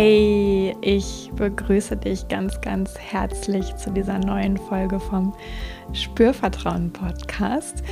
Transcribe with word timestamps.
Hey, 0.00 0.76
ich 0.80 1.28
begrüße 1.34 1.96
dich 1.96 2.28
ganz, 2.28 2.60
ganz 2.60 2.96
herzlich 2.96 3.74
zu 3.74 3.90
dieser 3.90 4.20
neuen 4.20 4.56
Folge 4.56 5.00
vom 5.00 5.34
Spürvertrauen 5.92 6.92
Podcast. 6.92 7.82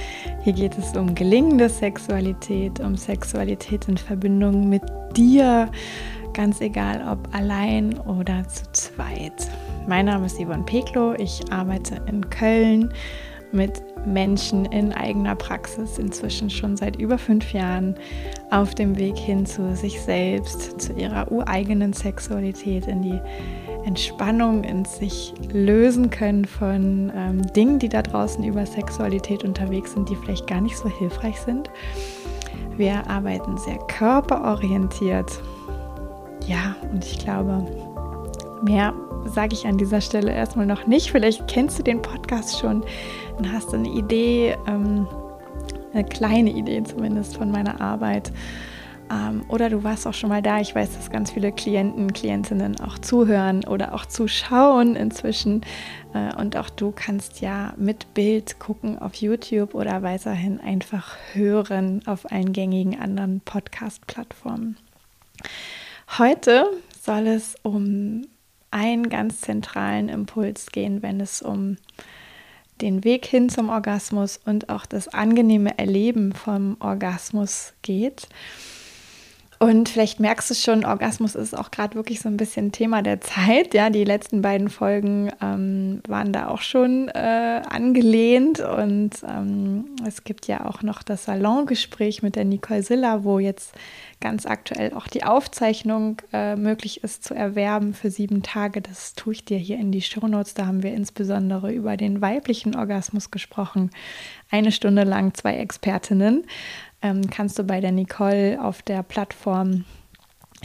Hier 0.45 0.53
geht 0.53 0.79
es 0.79 0.97
um 0.97 1.17
gelingende 1.17 1.69
Sexualität, 1.69 2.79
um 2.79 2.95
Sexualität 2.95 3.89
in 3.89 3.97
Verbindung 3.97 4.69
mit 4.69 4.85
dir, 5.17 5.69
ganz 6.33 6.61
egal 6.61 7.05
ob 7.11 7.35
allein 7.35 7.99
oder 7.99 8.47
zu 8.47 8.71
zweit. 8.71 9.51
Mein 9.89 10.07
Name 10.07 10.27
ist 10.27 10.37
Yvonne 10.37 10.63
Peklo, 10.63 11.15
ich 11.15 11.41
arbeite 11.51 12.01
in 12.07 12.31
Köln 12.31 12.95
mit 13.53 13.83
Menschen 14.07 14.65
in 14.67 14.93
eigener 14.93 15.35
Praxis 15.35 15.99
inzwischen 15.99 16.51
schon 16.51 16.77
seit 16.77 16.97
über 16.97 17.19
fünf 17.19 17.53
Jahren 17.53 17.97
auf 18.51 18.75
dem 18.75 18.97
Weg 18.99 19.17
hin 19.17 19.47
zu 19.47 19.75
sich 19.75 20.01
selbst, 20.01 20.81
zu 20.81 20.93
ihrer 20.93 21.31
ureigenen 21.31 21.93
Sexualität, 21.93 22.87
in 22.87 23.03
die 23.03 23.21
Entspannung, 23.85 24.65
in 24.65 24.85
sich 24.85 25.33
lösen 25.53 26.11
können 26.11 26.45
von 26.45 27.13
ähm, 27.15 27.43
Dingen, 27.55 27.79
die 27.79 27.89
da 27.89 28.03
draußen 28.03 28.43
über 28.45 28.67
Sexualität 28.67 29.45
unterwegs 29.45 29.93
sind, 29.93 30.09
die 30.09 30.17
vielleicht 30.17 30.47
gar 30.47 30.61
nicht 30.61 30.77
so 30.77 30.89
hilfreich 30.89 31.41
sind. 31.41 31.71
Wir 32.77 33.09
arbeiten 33.09 33.57
sehr 33.59 33.79
körperorientiert. 33.89 35.41
Ja, 36.47 36.77
und 36.93 37.05
ich 37.05 37.19
glaube, 37.19 37.67
mehr 38.63 38.93
sage 39.29 39.55
ich 39.55 39.67
an 39.67 39.79
dieser 39.79 40.01
Stelle 40.01 40.33
erstmal 40.33 40.67
noch 40.67 40.87
nicht. 40.87 41.11
Vielleicht 41.11 41.47
kennst 41.49 41.79
du 41.79 41.83
den 41.83 42.03
Podcast 42.03 42.59
schon 42.59 42.85
und 43.39 43.53
hast 43.53 43.73
eine 43.75 43.89
Idee, 43.89 44.57
ähm, 44.67 45.07
eine 45.93 46.05
kleine 46.05 46.51
Idee 46.51 46.83
zumindest 46.85 47.37
von 47.37 47.51
meiner 47.51 47.81
Arbeit. 47.81 48.33
Ähm, 49.11 49.45
oder 49.49 49.71
du 49.71 49.85
warst 49.85 50.07
auch 50.07 50.15
schon 50.15 50.31
mal 50.31 50.43
da. 50.43 50.61
Ich 50.61 50.75
weiß, 50.75 50.97
dass 50.97 51.11
ganz 51.11 51.31
viele 51.31 51.53
Klienten, 51.53 52.13
Klientinnen 52.13 52.81
auch 52.81 52.99
zuhören 52.99 53.65
oder 53.65 53.95
auch 53.95 54.07
zuschauen 54.07 54.97
inzwischen. 54.97 55.63
Äh, 56.13 56.35
und 56.41 56.57
auch 56.57 56.71
du 56.71 56.93
kannst 56.95 57.41
ja 57.41 57.75
mit 57.77 58.15
Bild 58.15 58.59
gucken 58.59 58.99
auf 58.99 59.15
YouTube 59.15 59.75
oder 59.75 60.03
weiterhin 60.03 60.61
einfach 60.61 61.17
hören 61.33 62.03
auf 62.07 62.31
allen 62.31 62.53
gängigen 62.53 62.99
anderen 62.99 63.41
Podcast-Plattformen. 63.41 64.77
Heute 66.19 66.67
soll 67.01 67.27
es 67.27 67.57
um 67.63 68.23
einen 68.71 69.09
ganz 69.09 69.41
zentralen 69.41 70.09
Impuls 70.09 70.67
gehen, 70.67 71.03
wenn 71.03 71.21
es 71.21 71.43
um 71.43 71.77
den 72.81 73.05
Weg 73.05 73.25
hin 73.25 73.49
zum 73.49 73.71
Orgasmus 73.71 74.39
und 74.45 74.69
auch 74.69 74.87
das 74.87 75.09
angenehme 75.09 75.79
Erleben 75.79 76.33
vom 76.33 76.77
Orgasmus 76.81 77.73
geht. 77.83 78.29
Und 79.59 79.89
vielleicht 79.89 80.21
merkst 80.21 80.51
du 80.51 80.55
schon, 80.55 80.85
Orgasmus 80.85 81.35
ist 81.35 81.57
auch 81.57 81.71
gerade 81.71 81.95
wirklich 81.95 82.21
so 82.21 82.29
ein 82.29 82.37
bisschen 82.37 82.73
Thema 82.73 83.01
der 83.01 83.23
Zeit. 83.23 83.73
Ja, 83.73 83.89
die 83.89 84.05
letzten 84.05 84.43
beiden 84.43 84.69
Folgen 84.69 85.33
ähm, 85.41 86.03
waren 86.07 86.33
da 86.33 86.49
auch 86.49 86.61
schon 86.61 87.09
äh, 87.09 87.63
angelehnt. 87.67 88.61
Und 88.61 89.13
ähm, 89.27 89.87
es 90.07 90.25
gibt 90.25 90.47
ja 90.47 90.67
auch 90.67 90.83
noch 90.83 91.03
das 91.03 91.25
Salongespräch 91.25 92.23
mit 92.23 92.37
der 92.37 92.45
Nicole 92.45 92.83
Silla, 92.83 93.25
wo 93.25 93.39
jetzt 93.39 93.75
ganz 94.21 94.45
aktuell 94.45 94.93
auch 94.93 95.07
die 95.09 95.25
Aufzeichnung 95.25 96.21
äh, 96.35 96.57
möglich 96.57 97.03
ist 97.03 97.25
zu 97.25 97.35
erwerben 97.35 97.95
für 97.95 98.11
sieben 98.11 98.43
Tage. 98.43 98.83
Das 98.83 99.15
tue 99.15 99.33
ich 99.33 99.45
dir 99.47 99.59
hier 99.59 99.79
in 99.79 99.91
die 99.91 100.03
Shownotes. 100.03 100.53
Da 100.53 100.67
haben 100.67 100.83
wir 100.83 100.93
insbesondere 100.93 101.73
über 101.73 101.97
den 101.97 102.21
weiblichen 102.21 102.77
Orgasmus 102.77 103.31
gesprochen. 103.31 103.91
Eine 104.51 104.71
Stunde 104.71 105.05
lang 105.05 105.35
zwei 105.35 105.57
Expertinnen 105.57 106.45
ähm, 107.03 107.31
kannst 107.31 107.59
du 107.59 107.65
bei 107.65 107.81
der 107.81 107.93
Nicole 107.93 108.63
auf 108.63 108.83
der 108.83 109.03
Plattform 109.03 109.85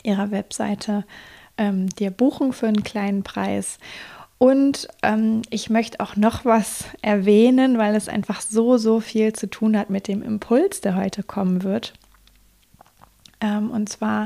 ihrer 0.03 0.31
Webseite 0.31 1.05
ähm, 1.57 1.89
dir 1.89 2.11
buchen 2.11 2.53
für 2.53 2.67
einen 2.67 2.83
kleinen 2.83 3.23
Preis. 3.23 3.77
Und 4.37 4.87
ähm, 5.03 5.43
ich 5.51 5.69
möchte 5.69 5.99
auch 5.99 6.15
noch 6.15 6.45
was 6.45 6.85
erwähnen, 7.03 7.77
weil 7.77 7.95
es 7.95 8.09
einfach 8.09 8.41
so, 8.41 8.77
so 8.77 8.99
viel 8.99 9.33
zu 9.33 9.47
tun 9.47 9.77
hat 9.77 9.91
mit 9.91 10.07
dem 10.07 10.23
Impuls, 10.23 10.81
der 10.81 10.95
heute 10.95 11.21
kommen 11.21 11.61
wird. 11.61 11.93
Ähm, 13.39 13.69
und 13.69 13.87
zwar 13.89 14.25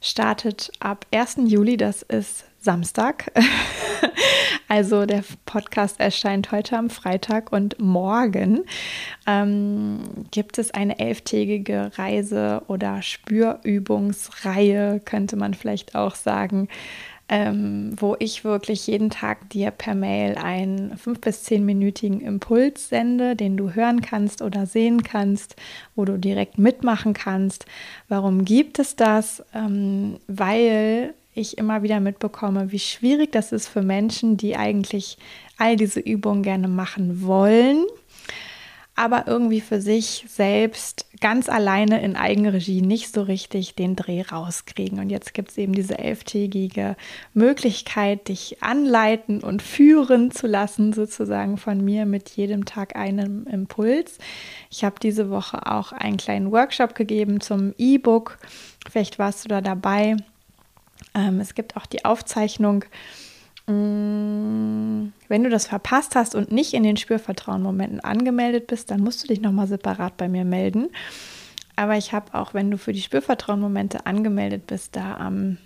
startet 0.00 0.72
ab 0.80 1.06
1. 1.12 1.36
Juli, 1.44 1.76
das 1.76 2.02
ist 2.02 2.44
Samstag. 2.60 3.30
also 4.68 5.06
der 5.06 5.24
Podcast 5.46 6.00
erscheint 6.00 6.52
heute 6.52 6.76
am 6.76 6.90
Freitag 6.90 7.52
und 7.52 7.78
morgen 7.78 8.64
ähm, 9.26 10.00
gibt 10.30 10.58
es 10.58 10.72
eine 10.72 10.98
elftägige 10.98 11.90
Reise 11.96 12.62
oder 12.68 13.02
Spürübungsreihe, 13.02 15.00
könnte 15.04 15.36
man 15.36 15.54
vielleicht 15.54 15.94
auch 15.94 16.14
sagen. 16.14 16.68
Ähm, 17.28 17.94
wo 17.96 18.14
ich 18.18 18.44
wirklich 18.44 18.86
jeden 18.86 19.08
Tag 19.08 19.48
dir 19.48 19.70
per 19.70 19.94
Mail 19.94 20.34
einen 20.34 20.98
fünf 20.98 21.20
bis 21.20 21.44
zehnminütigen 21.44 22.20
Impuls 22.20 22.90
sende, 22.90 23.36
den 23.36 23.56
du 23.56 23.70
hören 23.70 24.02
kannst 24.02 24.42
oder 24.42 24.66
sehen 24.66 25.02
kannst, 25.02 25.56
wo 25.94 26.04
du 26.04 26.18
direkt 26.18 26.58
mitmachen 26.58 27.14
kannst. 27.14 27.64
Warum 28.08 28.44
gibt 28.44 28.78
es 28.78 28.96
das? 28.96 29.42
Ähm, 29.54 30.18
weil 30.26 31.14
ich 31.34 31.58
immer 31.58 31.82
wieder 31.82 32.00
mitbekomme, 32.00 32.72
wie 32.72 32.78
schwierig 32.78 33.32
das 33.32 33.52
ist 33.52 33.68
für 33.68 33.82
Menschen, 33.82 34.36
die 34.36 34.56
eigentlich 34.56 35.18
all 35.56 35.76
diese 35.76 36.00
Übungen 36.00 36.42
gerne 36.42 36.68
machen 36.68 37.22
wollen, 37.22 37.86
aber 38.94 39.26
irgendwie 39.26 39.62
für 39.62 39.80
sich 39.80 40.26
selbst 40.28 41.06
ganz 41.20 41.48
alleine 41.48 42.02
in 42.02 42.14
Eigenregie 42.14 42.82
nicht 42.82 43.14
so 43.14 43.22
richtig 43.22 43.74
den 43.74 43.96
Dreh 43.96 44.20
rauskriegen. 44.20 44.98
Und 44.98 45.08
jetzt 45.08 45.32
gibt 45.32 45.50
es 45.52 45.56
eben 45.56 45.72
diese 45.72 45.98
elftägige 45.98 46.96
Möglichkeit, 47.32 48.28
dich 48.28 48.62
anleiten 48.62 49.40
und 49.40 49.62
führen 49.62 50.30
zu 50.30 50.46
lassen, 50.46 50.92
sozusagen 50.92 51.56
von 51.56 51.82
mir 51.82 52.04
mit 52.04 52.28
jedem 52.30 52.66
Tag 52.66 52.94
einem 52.94 53.46
Impuls. 53.46 54.18
Ich 54.70 54.84
habe 54.84 54.96
diese 55.00 55.30
Woche 55.30 55.66
auch 55.66 55.92
einen 55.92 56.18
kleinen 56.18 56.52
Workshop 56.52 56.94
gegeben 56.94 57.40
zum 57.40 57.72
E-Book. 57.78 58.38
Vielleicht 58.90 59.18
warst 59.18 59.44
du 59.44 59.48
da 59.48 59.62
dabei. 59.62 60.16
Ähm, 61.14 61.40
es 61.40 61.54
gibt 61.54 61.76
auch 61.76 61.86
die 61.86 62.04
Aufzeichnung. 62.04 62.84
Mm, 63.66 65.12
wenn 65.28 65.44
du 65.44 65.50
das 65.50 65.66
verpasst 65.66 66.16
hast 66.16 66.34
und 66.34 66.50
nicht 66.50 66.74
in 66.74 66.82
den 66.82 66.96
Spürvertrauen-Momenten 66.96 68.00
angemeldet 68.00 68.66
bist, 68.66 68.90
dann 68.90 69.00
musst 69.00 69.22
du 69.22 69.28
dich 69.28 69.40
nochmal 69.40 69.68
separat 69.68 70.16
bei 70.16 70.28
mir 70.28 70.44
melden. 70.44 70.90
Aber 71.76 71.96
ich 71.96 72.12
habe 72.12 72.34
auch, 72.34 72.54
wenn 72.54 72.70
du 72.70 72.78
für 72.78 72.92
die 72.92 73.02
Spürvertrauen-Momente 73.02 74.06
angemeldet 74.06 74.66
bist, 74.66 74.96
da 74.96 75.16
am 75.16 75.58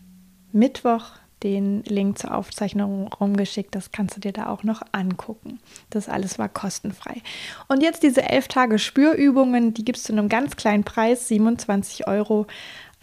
Mittwoch 0.52 1.12
den 1.42 1.82
Link 1.84 2.18
zur 2.18 2.34
Aufzeichnung 2.34 3.12
rumgeschickt. 3.12 3.74
Das 3.74 3.92
kannst 3.92 4.16
du 4.16 4.20
dir 4.20 4.32
da 4.32 4.46
auch 4.48 4.62
noch 4.62 4.82
angucken. 4.92 5.58
Das 5.90 6.08
alles 6.08 6.38
war 6.38 6.48
kostenfrei. 6.48 7.22
Und 7.68 7.82
jetzt 7.82 8.02
diese 8.02 8.22
elf 8.22 8.48
Tage 8.48 8.78
Spürübungen, 8.78 9.74
die 9.74 9.84
gibt 9.84 9.98
es 9.98 10.04
zu 10.04 10.12
einem 10.12 10.28
ganz 10.28 10.56
kleinen 10.56 10.84
Preis, 10.84 11.28
27 11.28 12.08
Euro 12.08 12.46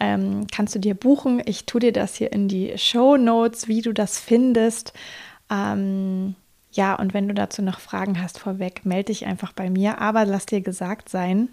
ähm, 0.00 0.46
kannst 0.52 0.74
du 0.74 0.78
dir 0.78 0.94
buchen. 0.94 1.42
Ich 1.44 1.66
tue 1.66 1.80
dir 1.80 1.92
das 1.92 2.14
hier 2.14 2.32
in 2.32 2.48
die 2.48 2.76
Show 2.76 3.16
Notes, 3.16 3.68
wie 3.68 3.82
du 3.82 3.92
das 3.92 4.18
findest. 4.18 4.92
Ähm, 5.50 6.34
ja, 6.72 6.94
und 6.94 7.14
wenn 7.14 7.28
du 7.28 7.34
dazu 7.34 7.62
noch 7.62 7.78
Fragen 7.78 8.20
hast 8.20 8.38
vorweg, 8.38 8.84
melde 8.84 9.06
dich 9.06 9.26
einfach 9.26 9.52
bei 9.52 9.70
mir. 9.70 10.00
Aber 10.00 10.24
lass 10.24 10.46
dir 10.46 10.60
gesagt 10.60 11.08
sein, 11.08 11.48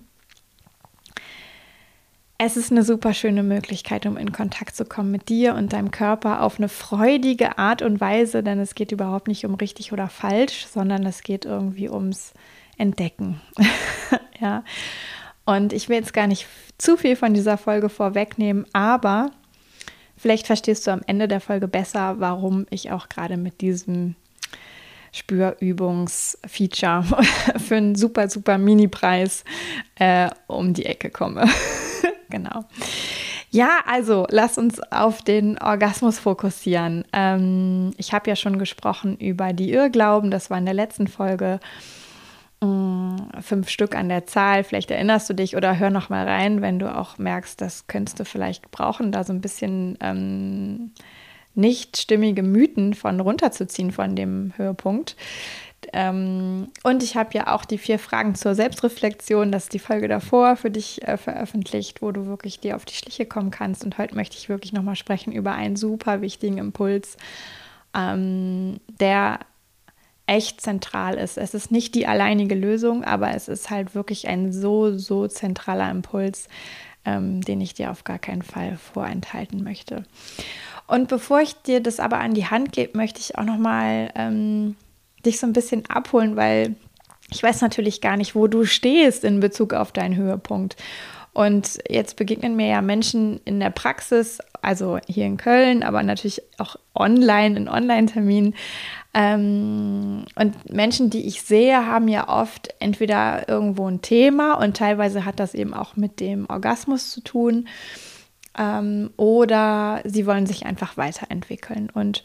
es 2.44 2.58
ist 2.58 2.72
eine 2.72 2.82
super 2.82 3.14
schöne 3.14 3.44
Möglichkeit, 3.44 4.08
um 4.08 4.18
in 4.18 4.32
Kontakt 4.32 4.76
zu 4.76 4.84
kommen 4.84 5.12
mit 5.12 5.30
dir 5.30 5.54
und 5.54 5.74
deinem 5.74 5.92
Körper 5.92 6.42
auf 6.42 6.58
eine 6.58 6.70
freudige 6.70 7.60
Art 7.60 7.84
und 7.84 8.02
Weise, 8.02 8.42
denn 8.42 8.60
es 8.60 8.74
geht 8.74 8.92
überhaupt 8.92 9.28
nicht 9.28 9.46
um 9.46 9.54
richtig 9.54 9.94
oder 9.94 10.08
falsch, 10.08 10.66
sondern 10.66 11.06
es 11.06 11.22
geht 11.22 11.46
irgendwie 11.46 11.88
ums 11.88 12.34
Entdecken. 12.80 13.40
ja. 14.40 14.64
Und 15.52 15.74
ich 15.74 15.90
will 15.90 15.98
jetzt 15.98 16.14
gar 16.14 16.28
nicht 16.28 16.48
zu 16.78 16.96
viel 16.96 17.18
von 17.18 17.34
dieser 17.34 17.58
Folge 17.58 17.90
vorwegnehmen, 17.90 18.66
aber 18.72 19.32
vielleicht 20.16 20.48
verstehst 20.48 20.88
du 20.88 20.92
am 20.92 21.02
Ende 21.08 21.28
der 21.28 21.42
Folge 21.42 21.68
besser, 21.68 22.16
warum 22.20 22.66
ich 22.70 22.92
auch 22.92 23.10
gerade 23.10 23.36
mit 23.36 23.60
diesem 23.60 24.16
Spürübungsfeature 25.12 27.04
für 27.68 27.76
einen 27.76 27.96
super, 27.96 28.30
super 28.30 28.58
Mini-Preis 28.58 29.44
äh, 29.96 30.30
um 30.48 30.74
die 30.74 30.86
Ecke 30.86 31.10
komme. 31.10 31.46
genau. 32.30 32.64
Ja, 33.50 33.80
also 33.86 34.26
lass 34.30 34.58
uns 34.58 34.80
auf 34.90 35.22
den 35.22 35.58
Orgasmus 35.58 36.18
fokussieren. 36.18 37.04
Ähm, 37.12 37.92
ich 37.98 38.14
habe 38.14 38.30
ja 38.30 38.38
schon 38.38 38.58
gesprochen 38.58 39.18
über 39.18 39.52
die 39.52 39.74
Irrglauben, 39.74 40.32
das 40.32 40.50
war 40.50 40.58
in 40.58 40.66
der 40.66 40.74
letzten 40.74 41.10
Folge. 41.10 41.60
Mm, 42.64 43.18
fünf 43.42 43.70
Stück 43.70 43.96
an 43.96 44.10
der 44.10 44.28
Zahl. 44.28 44.64
Vielleicht 44.64 44.92
erinnerst 44.92 45.30
du 45.30 45.34
dich 45.34 45.56
oder 45.56 45.80
hör 45.80 45.90
noch 45.90 46.10
mal 46.10 46.28
rein, 46.28 46.62
wenn 46.62 46.78
du 46.78 46.96
auch 46.96 47.18
merkst, 47.18 47.60
das 47.60 47.88
könntest 47.88 48.20
du 48.20 48.26
vielleicht 48.26 48.70
brauchen, 48.72 49.12
da 49.12 49.24
so 49.24 49.34
ein 49.34 49.42
bisschen 49.42 49.98
ähm, 50.00 50.92
nicht 51.56 51.98
stimmige 51.98 52.44
Mythen 52.44 52.94
von 52.94 53.20
runterzuziehen 53.20 53.92
von 53.92 54.16
dem 54.16 54.54
Höhepunkt. 54.58 55.16
Ähm, 55.94 56.68
und 56.84 57.02
ich 57.02 57.16
habe 57.16 57.32
ja 57.34 57.56
auch 57.56 57.66
die 57.66 57.80
vier 57.80 57.98
Fragen 57.98 58.36
zur 58.36 58.54
Selbstreflexion, 58.54 59.52
das 59.52 59.64
ist 59.64 59.74
die 59.74 59.80
Folge 59.80 60.08
davor, 60.08 60.56
für 60.56 60.70
dich 60.70 61.02
äh, 61.08 61.18
veröffentlicht, 61.18 62.04
wo 62.04 62.12
du 62.12 62.28
wirklich 62.28 62.60
dir 62.60 62.76
auf 62.76 62.86
die 62.86 62.94
Schliche 62.94 63.26
kommen 63.26 63.50
kannst. 63.50 63.84
Und 63.84 63.98
heute 63.98 64.14
möchte 64.14 64.38
ich 64.38 64.50
wirklich 64.50 64.74
nochmal 64.74 64.96
sprechen 64.96 65.34
über 65.34 65.54
einen 65.54 65.76
super 65.76 66.22
wichtigen 66.22 66.60
Impuls, 66.60 67.18
ähm, 67.96 68.80
der 69.00 69.40
echt 70.32 70.62
zentral 70.62 71.16
ist. 71.16 71.38
Es 71.38 71.54
ist 71.54 71.72
nicht 71.72 71.94
die 71.94 72.08
alleinige 72.08 72.56
Lösung, 72.56 73.04
aber 73.04 73.36
es 73.36 73.50
ist 73.50 73.70
halt 73.70 73.96
wirklich 73.96 74.30
ein 74.30 74.54
so, 74.54 74.98
so 74.98 75.28
zentraler 75.28 75.92
Impuls, 75.92 76.48
ähm, 77.04 77.42
den 77.42 77.60
ich 77.60 77.74
dir 77.74 77.92
auf 77.92 78.06
gar 78.06 78.18
keinen 78.18 78.42
Fall 78.42 78.78
vorenthalten 78.78 79.62
möchte. 79.62 80.06
Und 80.88 81.10
bevor 81.10 81.42
ich 81.42 81.62
dir 81.64 81.82
das 81.82 82.00
aber 82.00 82.20
an 82.20 82.34
die 82.34 82.46
Hand 82.46 82.72
gebe, 82.72 82.98
möchte 82.98 83.20
ich 83.20 83.38
auch 83.38 83.44
noch 83.44 83.58
mal 83.58 84.10
ähm, 84.16 84.78
dich 85.26 85.38
so 85.38 85.48
ein 85.48 85.54
bisschen 85.54 85.86
abholen, 85.88 86.38
weil 86.38 86.76
ich 87.30 87.44
weiß 87.44 87.60
natürlich 87.60 88.00
gar 88.00 88.16
nicht, 88.16 88.34
wo 88.34 88.48
du 88.48 88.64
stehst 88.64 89.26
in 89.26 89.42
Bezug 89.42 89.74
auf 89.74 89.92
deinen 89.92 90.16
Höhepunkt. 90.16 90.78
Und 91.34 91.80
jetzt 91.90 92.18
begegnen 92.18 92.58
mir 92.58 92.68
ja 92.68 92.82
Menschen 92.82 93.40
in 93.46 93.60
der 93.62 93.70
Praxis, 93.70 94.40
also 94.62 95.00
hier 95.08 95.26
in 95.26 95.38
Köln, 95.38 95.82
aber 95.82 96.04
natürlich 96.04 96.42
auch 96.58 96.76
online, 96.94 97.56
in 97.56 97.70
Online-Terminen. 97.70 98.54
Ähm, 99.14 100.26
und 100.36 100.70
Menschen, 100.70 101.10
die 101.10 101.26
ich 101.26 101.42
sehe, 101.42 101.86
haben 101.86 102.10
ja 102.10 102.28
oft 102.28 102.74
entweder 102.80 103.48
irgendwo 103.48 103.88
ein 103.88 104.02
Thema 104.02 104.56
und 104.56 104.76
teilweise 104.76 105.24
hat 105.24 105.40
das 105.40 105.54
eben 105.54 105.74
auch 105.74 105.96
mit 105.96 106.20
dem 106.20 106.50
Orgasmus 106.50 107.12
zu 107.12 107.22
tun. 107.22 107.68
Ähm, 108.58 109.12
oder 109.16 110.02
sie 110.04 110.26
wollen 110.28 110.46
sich 110.46 110.66
einfach 110.66 110.98
weiterentwickeln. 110.98 111.90
Und 111.94 112.24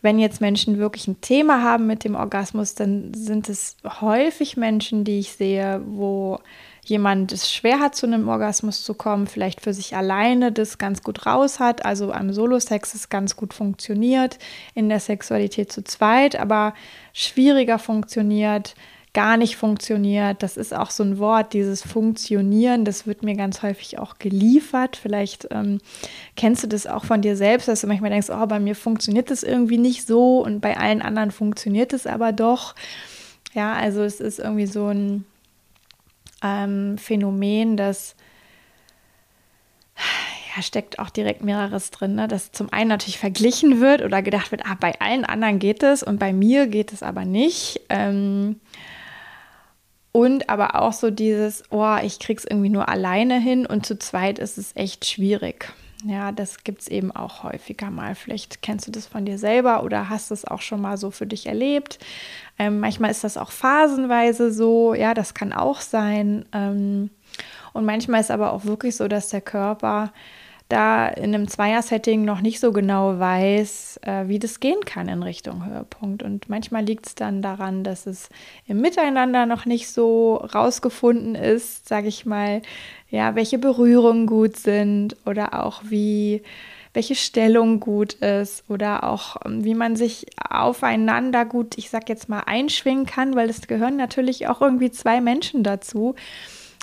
wenn 0.00 0.18
jetzt 0.18 0.40
Menschen 0.40 0.78
wirklich 0.78 1.08
ein 1.08 1.20
Thema 1.20 1.62
haben 1.62 1.86
mit 1.86 2.04
dem 2.04 2.14
Orgasmus, 2.14 2.74
dann 2.74 3.12
sind 3.12 3.50
es 3.50 3.76
häufig 4.00 4.56
Menschen, 4.56 5.04
die 5.04 5.18
ich 5.18 5.32
sehe, 5.32 5.82
wo 5.84 6.38
jemand 6.84 7.32
es 7.32 7.52
schwer 7.52 7.80
hat, 7.80 7.94
zu 7.94 8.06
einem 8.06 8.28
Orgasmus 8.28 8.82
zu 8.82 8.94
kommen, 8.94 9.26
vielleicht 9.26 9.60
für 9.60 9.72
sich 9.72 9.96
alleine 9.96 10.52
das 10.52 10.78
ganz 10.78 11.02
gut 11.02 11.26
raus 11.26 11.60
hat, 11.60 11.84
also 11.84 12.12
am 12.12 12.32
Solo-Sex 12.32 12.94
es 12.94 13.08
ganz 13.08 13.36
gut 13.36 13.54
funktioniert, 13.54 14.38
in 14.74 14.88
der 14.88 15.00
Sexualität 15.00 15.72
zu 15.72 15.84
zweit, 15.84 16.36
aber 16.36 16.74
schwieriger 17.12 17.78
funktioniert, 17.78 18.74
gar 19.12 19.36
nicht 19.36 19.56
funktioniert. 19.56 20.42
Das 20.42 20.56
ist 20.56 20.74
auch 20.74 20.90
so 20.90 21.02
ein 21.02 21.18
Wort, 21.18 21.52
dieses 21.52 21.82
Funktionieren, 21.82 22.84
das 22.84 23.06
wird 23.06 23.22
mir 23.22 23.34
ganz 23.34 23.62
häufig 23.62 23.98
auch 23.98 24.18
geliefert. 24.18 24.96
Vielleicht 24.96 25.48
ähm, 25.50 25.78
kennst 26.36 26.62
du 26.62 26.68
das 26.68 26.86
auch 26.86 27.04
von 27.04 27.20
dir 27.20 27.36
selbst, 27.36 27.68
dass 27.68 27.80
du 27.80 27.86
manchmal 27.86 28.10
denkst, 28.10 28.30
oh, 28.30 28.46
bei 28.46 28.60
mir 28.60 28.76
funktioniert 28.76 29.30
das 29.30 29.42
irgendwie 29.42 29.78
nicht 29.78 30.06
so 30.06 30.44
und 30.44 30.60
bei 30.60 30.76
allen 30.76 31.02
anderen 31.02 31.30
funktioniert 31.30 31.92
es 31.92 32.06
aber 32.06 32.32
doch. 32.32 32.74
Ja, 33.52 33.72
also 33.72 34.02
es 34.02 34.20
ist 34.20 34.38
irgendwie 34.38 34.66
so 34.66 34.86
ein 34.86 35.24
ähm, 36.42 36.98
Phänomen, 36.98 37.76
das 37.76 38.16
ja, 40.56 40.62
steckt 40.62 40.98
auch 40.98 41.10
direkt 41.10 41.42
mehreres 41.42 41.90
drin, 41.90 42.14
ne? 42.14 42.28
dass 42.28 42.52
zum 42.52 42.72
einen 42.72 42.88
natürlich 42.88 43.18
verglichen 43.18 43.80
wird 43.80 44.02
oder 44.02 44.22
gedacht 44.22 44.50
wird, 44.50 44.66
ah, 44.66 44.76
bei 44.78 45.00
allen 45.00 45.24
anderen 45.24 45.58
geht 45.58 45.82
es 45.82 46.02
und 46.02 46.18
bei 46.18 46.32
mir 46.32 46.66
geht 46.66 46.92
es 46.92 47.02
aber 47.02 47.24
nicht. 47.24 47.80
Ähm, 47.88 48.60
und 50.12 50.48
aber 50.48 50.80
auch 50.80 50.92
so 50.92 51.10
dieses, 51.10 51.62
oh, 51.70 51.96
ich 52.02 52.18
krieg's 52.18 52.44
irgendwie 52.44 52.68
nur 52.68 52.88
alleine 52.88 53.38
hin 53.38 53.64
und 53.64 53.86
zu 53.86 53.98
zweit 53.98 54.38
ist 54.38 54.58
es 54.58 54.74
echt 54.74 55.06
schwierig. 55.06 55.72
Ja, 56.04 56.32
das 56.32 56.64
gibt 56.64 56.82
es 56.82 56.88
eben 56.88 57.12
auch 57.12 57.42
häufiger 57.42 57.90
mal. 57.90 58.14
Vielleicht 58.14 58.62
kennst 58.62 58.86
du 58.86 58.90
das 58.90 59.06
von 59.06 59.26
dir 59.26 59.38
selber 59.38 59.82
oder 59.82 60.08
hast 60.08 60.30
es 60.30 60.46
auch 60.46 60.62
schon 60.62 60.80
mal 60.80 60.96
so 60.96 61.10
für 61.10 61.26
dich 61.26 61.46
erlebt. 61.46 61.98
Ähm, 62.58 62.80
manchmal 62.80 63.10
ist 63.10 63.22
das 63.22 63.36
auch 63.36 63.50
phasenweise 63.50 64.50
so, 64.50 64.94
ja, 64.94 65.12
das 65.12 65.34
kann 65.34 65.52
auch 65.52 65.80
sein. 65.80 66.46
Ähm, 66.52 67.10
und 67.74 67.84
manchmal 67.84 68.20
ist 68.20 68.30
aber 68.30 68.52
auch 68.52 68.64
wirklich 68.64 68.96
so, 68.96 69.08
dass 69.08 69.28
der 69.28 69.42
Körper 69.42 70.12
da 70.70 71.08
in 71.08 71.34
einem 71.34 71.48
Zweier-Setting 71.48 72.24
noch 72.24 72.40
nicht 72.40 72.60
so 72.60 72.72
genau 72.72 73.18
weiß, 73.18 74.00
äh, 74.02 74.28
wie 74.28 74.38
das 74.38 74.60
gehen 74.60 74.80
kann 74.84 75.08
in 75.08 75.22
Richtung 75.22 75.66
Höhepunkt. 75.66 76.22
Und 76.22 76.48
manchmal 76.48 76.84
liegt 76.84 77.06
es 77.06 77.14
dann 77.14 77.42
daran, 77.42 77.84
dass 77.84 78.06
es 78.06 78.28
im 78.66 78.80
Miteinander 78.80 79.46
noch 79.46 79.66
nicht 79.66 79.88
so 79.88 80.36
rausgefunden 80.36 81.34
ist, 81.34 81.88
sage 81.88 82.08
ich 82.08 82.24
mal, 82.24 82.62
ja, 83.10 83.34
welche 83.34 83.58
Berührungen 83.58 84.26
gut 84.26 84.56
sind 84.56 85.16
oder 85.26 85.64
auch 85.64 85.82
wie 85.84 86.42
welche 86.92 87.14
Stellung 87.14 87.78
gut 87.78 88.14
ist 88.14 88.68
oder 88.68 89.04
auch 89.04 89.36
ähm, 89.44 89.64
wie 89.64 89.74
man 89.74 89.94
sich 89.96 90.26
aufeinander 90.48 91.44
gut, 91.44 91.78
ich 91.78 91.90
sag 91.90 92.08
jetzt 92.08 92.28
mal, 92.28 92.40
einschwingen 92.46 93.06
kann, 93.06 93.36
weil 93.36 93.48
es 93.48 93.66
gehören 93.68 93.96
natürlich 93.96 94.48
auch 94.48 94.60
irgendwie 94.60 94.90
zwei 94.90 95.20
Menschen 95.20 95.62
dazu. 95.62 96.14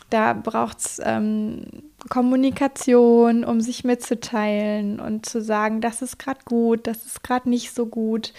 Da 0.09 0.33
braucht 0.33 0.79
es 0.79 1.01
ähm, 1.03 1.65
Kommunikation, 2.09 3.43
um 3.43 3.59
sich 3.59 3.83
mitzuteilen 3.83 4.99
und 4.99 5.25
zu 5.25 5.41
sagen, 5.41 5.81
das 5.81 6.01
ist 6.01 6.19
gerade 6.19 6.39
gut, 6.45 6.87
das 6.87 7.05
ist 7.05 7.23
gerade 7.23 7.49
nicht 7.49 7.73
so 7.73 7.85
gut. 7.87 8.33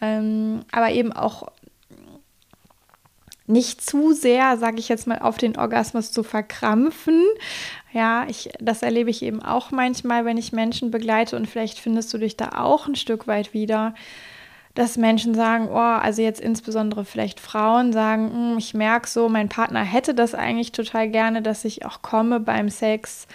Ähm, 0.00 0.62
aber 0.72 0.90
eben 0.90 1.12
auch 1.12 1.48
nicht 3.48 3.80
zu 3.80 4.12
sehr, 4.12 4.58
sage 4.58 4.78
ich 4.78 4.88
jetzt 4.88 5.06
mal, 5.06 5.20
auf 5.20 5.38
den 5.38 5.56
Orgasmus 5.56 6.12
zu 6.12 6.22
verkrampfen. 6.22 7.24
Ja, 7.92 8.26
ich, 8.28 8.50
das 8.60 8.82
erlebe 8.82 9.10
ich 9.10 9.22
eben 9.22 9.42
auch 9.42 9.70
manchmal, 9.70 10.26
wenn 10.26 10.36
ich 10.36 10.52
Menschen 10.52 10.90
begleite 10.90 11.36
und 11.36 11.46
vielleicht 11.46 11.78
findest 11.78 12.12
du 12.12 12.18
dich 12.18 12.36
da 12.36 12.50
auch 12.56 12.86
ein 12.86 12.94
Stück 12.94 13.26
weit 13.26 13.54
wieder, 13.54 13.94
dass 14.78 14.96
Menschen 14.96 15.34
sagen, 15.34 15.68
oh, 15.72 15.76
also 15.76 16.22
jetzt 16.22 16.40
insbesondere 16.40 17.04
vielleicht 17.04 17.40
Frauen 17.40 17.92
sagen, 17.92 18.30
hm, 18.32 18.58
ich 18.58 18.74
merke 18.74 19.08
so, 19.08 19.28
mein 19.28 19.48
Partner 19.48 19.82
hätte 19.82 20.14
das 20.14 20.36
eigentlich 20.36 20.70
total 20.70 21.08
gerne, 21.08 21.42
dass 21.42 21.64
ich 21.64 21.84
auch 21.84 22.00
komme 22.00 22.38
beim 22.38 22.68
Sex. 22.68 23.26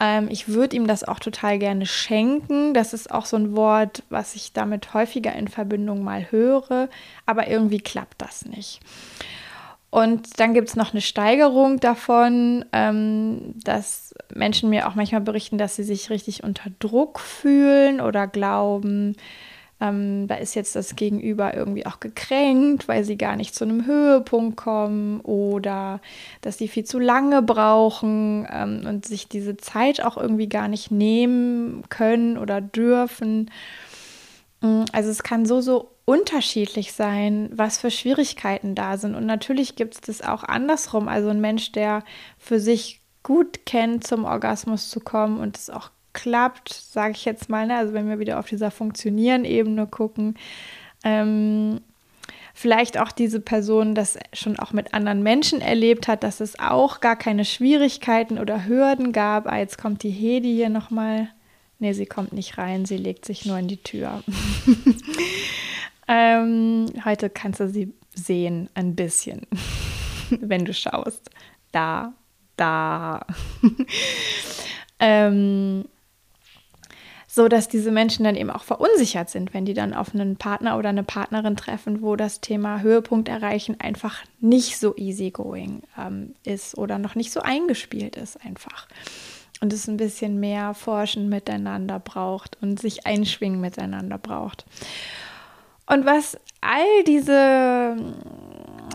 Ähm, 0.00 0.26
ich 0.28 0.48
würde 0.48 0.74
ihm 0.74 0.88
das 0.88 1.04
auch 1.04 1.20
total 1.20 1.60
gerne 1.60 1.86
schenken. 1.86 2.74
Das 2.74 2.94
ist 2.94 3.12
auch 3.12 3.26
so 3.26 3.36
ein 3.36 3.54
Wort, 3.54 4.02
was 4.10 4.34
ich 4.34 4.54
damit 4.54 4.92
häufiger 4.92 5.32
in 5.34 5.46
Verbindung 5.46 6.02
mal 6.02 6.32
höre, 6.32 6.88
aber 7.26 7.46
irgendwie 7.46 7.80
klappt 7.80 8.20
das 8.20 8.44
nicht. 8.44 8.80
Und 9.88 10.40
dann 10.40 10.52
gibt 10.52 10.68
es 10.68 10.74
noch 10.74 10.90
eine 10.90 11.00
Steigerung 11.00 11.78
davon, 11.78 12.64
ähm, 12.72 13.54
dass 13.62 14.14
Menschen 14.34 14.68
mir 14.68 14.88
auch 14.88 14.96
manchmal 14.96 15.20
berichten, 15.20 15.58
dass 15.58 15.76
sie 15.76 15.84
sich 15.84 16.10
richtig 16.10 16.42
unter 16.42 16.70
Druck 16.80 17.20
fühlen 17.20 18.00
oder 18.00 18.26
glauben, 18.26 19.14
ähm, 19.82 20.28
da 20.28 20.36
ist 20.36 20.54
jetzt 20.54 20.76
das 20.76 20.94
Gegenüber 20.94 21.54
irgendwie 21.54 21.86
auch 21.86 21.98
gekränkt, 21.98 22.86
weil 22.86 23.02
sie 23.04 23.18
gar 23.18 23.34
nicht 23.34 23.54
zu 23.54 23.64
einem 23.64 23.84
Höhepunkt 23.84 24.56
kommen 24.56 25.20
oder 25.20 26.00
dass 26.40 26.58
sie 26.58 26.68
viel 26.68 26.84
zu 26.84 27.00
lange 27.00 27.42
brauchen 27.42 28.46
ähm, 28.50 28.82
und 28.86 29.06
sich 29.06 29.28
diese 29.28 29.56
Zeit 29.56 30.02
auch 30.02 30.16
irgendwie 30.16 30.48
gar 30.48 30.68
nicht 30.68 30.92
nehmen 30.92 31.82
können 31.88 32.38
oder 32.38 32.60
dürfen. 32.60 33.50
Mm, 34.60 34.84
also 34.92 35.10
es 35.10 35.24
kann 35.24 35.46
so, 35.46 35.60
so 35.60 35.90
unterschiedlich 36.04 36.92
sein, 36.92 37.50
was 37.52 37.78
für 37.78 37.90
Schwierigkeiten 37.90 38.76
da 38.76 38.98
sind. 38.98 39.16
Und 39.16 39.26
natürlich 39.26 39.74
gibt 39.74 39.94
es 39.94 40.00
das 40.00 40.22
auch 40.22 40.44
andersrum. 40.44 41.08
Also 41.08 41.28
ein 41.30 41.40
Mensch, 41.40 41.72
der 41.72 42.04
für 42.38 42.60
sich 42.60 43.00
gut 43.24 43.66
kennt, 43.66 44.06
zum 44.06 44.24
Orgasmus 44.24 44.90
zu 44.90 45.00
kommen 45.00 45.40
und 45.40 45.56
es 45.56 45.70
auch 45.70 45.90
klappt, 46.12 46.72
sage 46.72 47.12
ich 47.12 47.24
jetzt 47.24 47.48
mal, 47.48 47.66
ne? 47.66 47.76
also 47.76 47.92
wenn 47.92 48.08
wir 48.08 48.18
wieder 48.18 48.38
auf 48.38 48.46
dieser 48.46 48.70
Funktionieren-Ebene 48.70 49.86
gucken, 49.86 50.36
ähm, 51.04 51.80
vielleicht 52.54 52.98
auch 52.98 53.12
diese 53.12 53.40
Person 53.40 53.94
das 53.94 54.18
schon 54.32 54.58
auch 54.58 54.72
mit 54.72 54.94
anderen 54.94 55.22
Menschen 55.22 55.60
erlebt 55.60 56.08
hat, 56.08 56.22
dass 56.22 56.40
es 56.40 56.58
auch 56.58 57.00
gar 57.00 57.16
keine 57.16 57.44
Schwierigkeiten 57.44 58.38
oder 58.38 58.66
Hürden 58.66 59.12
gab. 59.12 59.46
Ah, 59.46 59.58
jetzt 59.58 59.78
kommt 59.78 60.02
die 60.02 60.10
Hedi 60.10 60.54
hier 60.54 60.68
nochmal. 60.68 61.28
Nee, 61.78 61.94
sie 61.94 62.06
kommt 62.06 62.32
nicht 62.32 62.58
rein, 62.58 62.84
sie 62.84 62.96
legt 62.96 63.24
sich 63.24 63.44
nur 63.44 63.58
in 63.58 63.68
die 63.68 63.82
Tür. 63.82 64.22
ähm, 66.08 66.86
heute 67.04 67.28
kannst 67.28 67.60
du 67.60 67.68
sie 67.68 67.92
sehen, 68.14 68.68
ein 68.74 68.94
bisschen, 68.94 69.46
wenn 70.30 70.64
du 70.64 70.72
schaust. 70.74 71.30
Da, 71.72 72.12
da. 72.56 73.26
ähm, 75.00 75.86
so 77.34 77.48
dass 77.48 77.66
diese 77.66 77.90
Menschen 77.90 78.24
dann 78.24 78.36
eben 78.36 78.50
auch 78.50 78.62
verunsichert 78.62 79.30
sind, 79.30 79.54
wenn 79.54 79.64
die 79.64 79.72
dann 79.72 79.94
auf 79.94 80.14
einen 80.14 80.36
Partner 80.36 80.76
oder 80.76 80.90
eine 80.90 81.02
Partnerin 81.02 81.56
treffen, 81.56 82.02
wo 82.02 82.14
das 82.14 82.42
Thema 82.42 82.82
Höhepunkt 82.82 83.30
erreichen 83.30 83.80
einfach 83.80 84.18
nicht 84.40 84.78
so 84.78 84.94
easygoing 84.96 85.82
ähm, 85.98 86.34
ist 86.44 86.76
oder 86.76 86.98
noch 86.98 87.14
nicht 87.14 87.32
so 87.32 87.40
eingespielt 87.40 88.16
ist 88.16 88.44
einfach. 88.44 88.86
Und 89.62 89.72
es 89.72 89.88
ein 89.88 89.96
bisschen 89.96 90.40
mehr 90.40 90.74
Forschen 90.74 91.30
miteinander 91.30 92.00
braucht 92.00 92.58
und 92.60 92.78
sich 92.78 93.06
einschwingen 93.06 93.62
miteinander 93.62 94.18
braucht. 94.18 94.66
Und 95.86 96.04
was 96.04 96.36
all 96.60 97.04
diese 97.06 97.96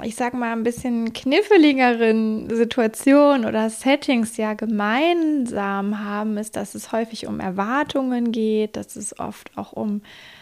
ich 0.03 0.15
sag 0.15 0.33
mal, 0.33 0.51
ein 0.51 0.63
bisschen 0.63 1.13
kniffligeren 1.13 2.49
Situationen 2.49 3.45
oder 3.45 3.69
Settings 3.69 4.37
ja 4.37 4.53
gemeinsam 4.53 6.03
haben, 6.03 6.37
ist, 6.37 6.55
dass 6.55 6.75
es 6.75 6.91
häufig 6.91 7.27
um 7.27 7.39
Erwartungen 7.39 8.31
geht, 8.31 8.75
dass 8.75 8.95
es 8.95 9.19
oft 9.19 9.57
auch 9.57 9.73
um 9.73 10.01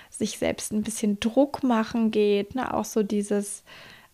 sich 0.09 0.37
selbst 0.37 0.71
ein 0.71 0.83
bisschen 0.83 1.19
Druck 1.19 1.63
machen 1.63 2.11
geht, 2.11 2.55
ne? 2.55 2.73
auch 2.73 2.85
so 2.85 3.03
dieses, 3.03 3.63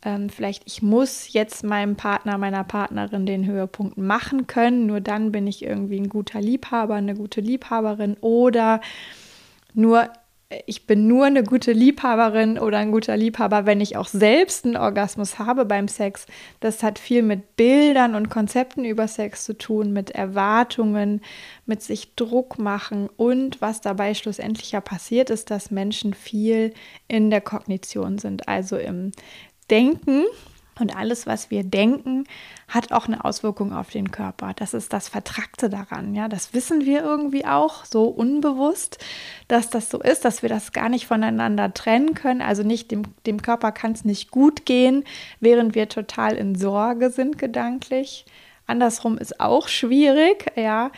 ähm, 0.04 0.30
vielleicht 0.30 0.64
ich 0.66 0.82
muss 0.82 1.32
jetzt 1.32 1.64
meinem 1.64 1.96
Partner, 1.96 2.38
meiner 2.38 2.64
Partnerin 2.64 3.26
den 3.26 3.46
Höhepunkt 3.46 3.98
machen 3.98 4.48
können, 4.48 4.88
nur 4.88 5.00
dann 5.00 5.32
bin 5.32 5.48
ich 5.48 5.64
irgendwie 5.64 6.00
ein 6.00 6.10
guter 6.10 6.42
Liebhaber, 6.42 6.96
eine 6.96 7.16
gute 7.16 7.42
Liebhaberin 7.42 8.18
oder 8.22 8.82
nur 9.74 10.10
ich 10.66 10.86
bin 10.86 11.08
nur 11.08 11.26
eine 11.26 11.44
gute 11.44 11.72
Liebhaberin 11.72 12.60
oder 12.60 12.78
ein 12.78 12.92
guter 12.92 13.16
Liebhaber, 13.16 13.66
wenn 13.66 13.82
ich 13.82 13.98
auch 13.98 14.08
selbst 14.08 14.66
einen 14.66 14.78
Orgasmus 14.78 15.40
habe 15.40 15.66
beim 15.66 15.88
Sex. 15.88 16.26
Das 16.60 16.84
hat 16.84 17.00
viel 17.00 17.24
mit 17.24 17.56
Bildern 17.56 18.16
und 18.16 18.30
Konzepten 18.30 18.84
über 18.84 19.08
Sex 19.08 19.46
zu 19.46 19.58
tun, 19.58 19.94
mit 19.94 20.12
Erwartungen, 20.12 21.22
mit 21.66 21.82
sich 21.82 22.16
Druck 22.16 22.60
machen 22.60 23.10
und 23.16 23.62
was 23.62 23.82
dabei 23.82 24.14
schlussendlich 24.14 24.72
ja 24.72 24.82
passiert 24.82 25.30
ist, 25.30 25.52
dass 25.52 25.72
Menschen 25.72 26.14
viel 26.14 26.74
in 27.08 27.30
der 27.30 27.42
Kognition 27.42 28.18
sind, 28.18 28.48
also 28.48 28.78
im 28.78 29.12
Denken 29.70 30.26
und 30.80 30.96
alles, 30.96 31.28
was 31.28 31.52
wir 31.52 31.64
denken, 31.64 32.26
hat 32.68 32.92
auch 32.92 33.08
eine 33.08 33.26
Auswirkung 33.26 33.74
auf 33.74 33.90
den 33.90 34.12
Körper. 34.12 34.54
Das 34.56 34.74
ist 34.74 34.94
das 34.94 35.10
Vertrackte 35.10 35.70
daran. 35.70 36.16
Ja, 36.16 36.28
das 36.28 36.54
wissen 36.54 36.86
wir 36.86 37.02
irgendwie 37.02 37.46
auch 37.46 37.86
so 37.86 38.06
unbewusst, 38.06 38.98
dass 39.48 39.70
das 39.70 39.90
so 39.90 40.02
ist, 40.02 40.24
dass 40.24 40.42
wir 40.42 40.50
das 40.50 40.72
gar 40.72 40.90
nicht 40.90 41.06
voneinander 41.06 41.74
trennen 41.74 42.14
können. 42.14 42.42
Also 42.42 42.64
nicht 42.64 42.92
dem, 42.92 43.04
dem 43.26 43.42
Körper 43.42 43.72
kann 43.72 43.92
es 43.92 44.06
nicht 44.06 44.32
gut 44.32 44.66
gehen, 44.66 45.04
während 45.40 45.76
wir 45.76 45.90
total 45.90 46.36
in 46.36 46.56
Sorge 46.56 47.10
sind 47.10 47.38
gedanklich. 47.38 48.26
Andersrum 48.66 49.18
ist 49.18 49.40
auch 49.40 49.68
schwierig. 49.68 50.54
Ja. 50.56 50.92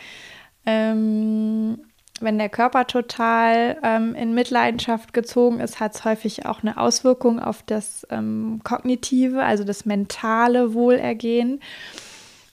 Ähm, 0.66 1.83
wenn 2.20 2.38
der 2.38 2.48
Körper 2.48 2.86
total 2.86 3.76
ähm, 3.82 4.14
in 4.14 4.34
Mitleidenschaft 4.34 5.12
gezogen 5.12 5.60
ist, 5.60 5.80
hat 5.80 5.94
es 5.94 6.04
häufig 6.04 6.46
auch 6.46 6.62
eine 6.62 6.76
Auswirkung 6.76 7.40
auf 7.40 7.62
das 7.66 8.06
ähm, 8.10 8.60
kognitive, 8.62 9.42
also 9.42 9.64
das 9.64 9.84
mentale 9.84 10.74
Wohlergehen. 10.74 11.60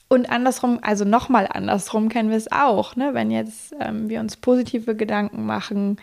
Und 0.08 0.28
andersrum, 0.30 0.78
also 0.82 1.04
nochmal 1.04 1.48
andersrum 1.50 2.08
kennen 2.08 2.30
wir 2.30 2.36
es 2.36 2.50
auch. 2.50 2.96
Ne? 2.96 3.14
Wenn 3.14 3.30
jetzt 3.30 3.74
ähm, 3.80 4.08
wir 4.08 4.20
uns 4.20 4.36
positive 4.36 4.94
Gedanken 4.94 5.46
machen, 5.46 5.96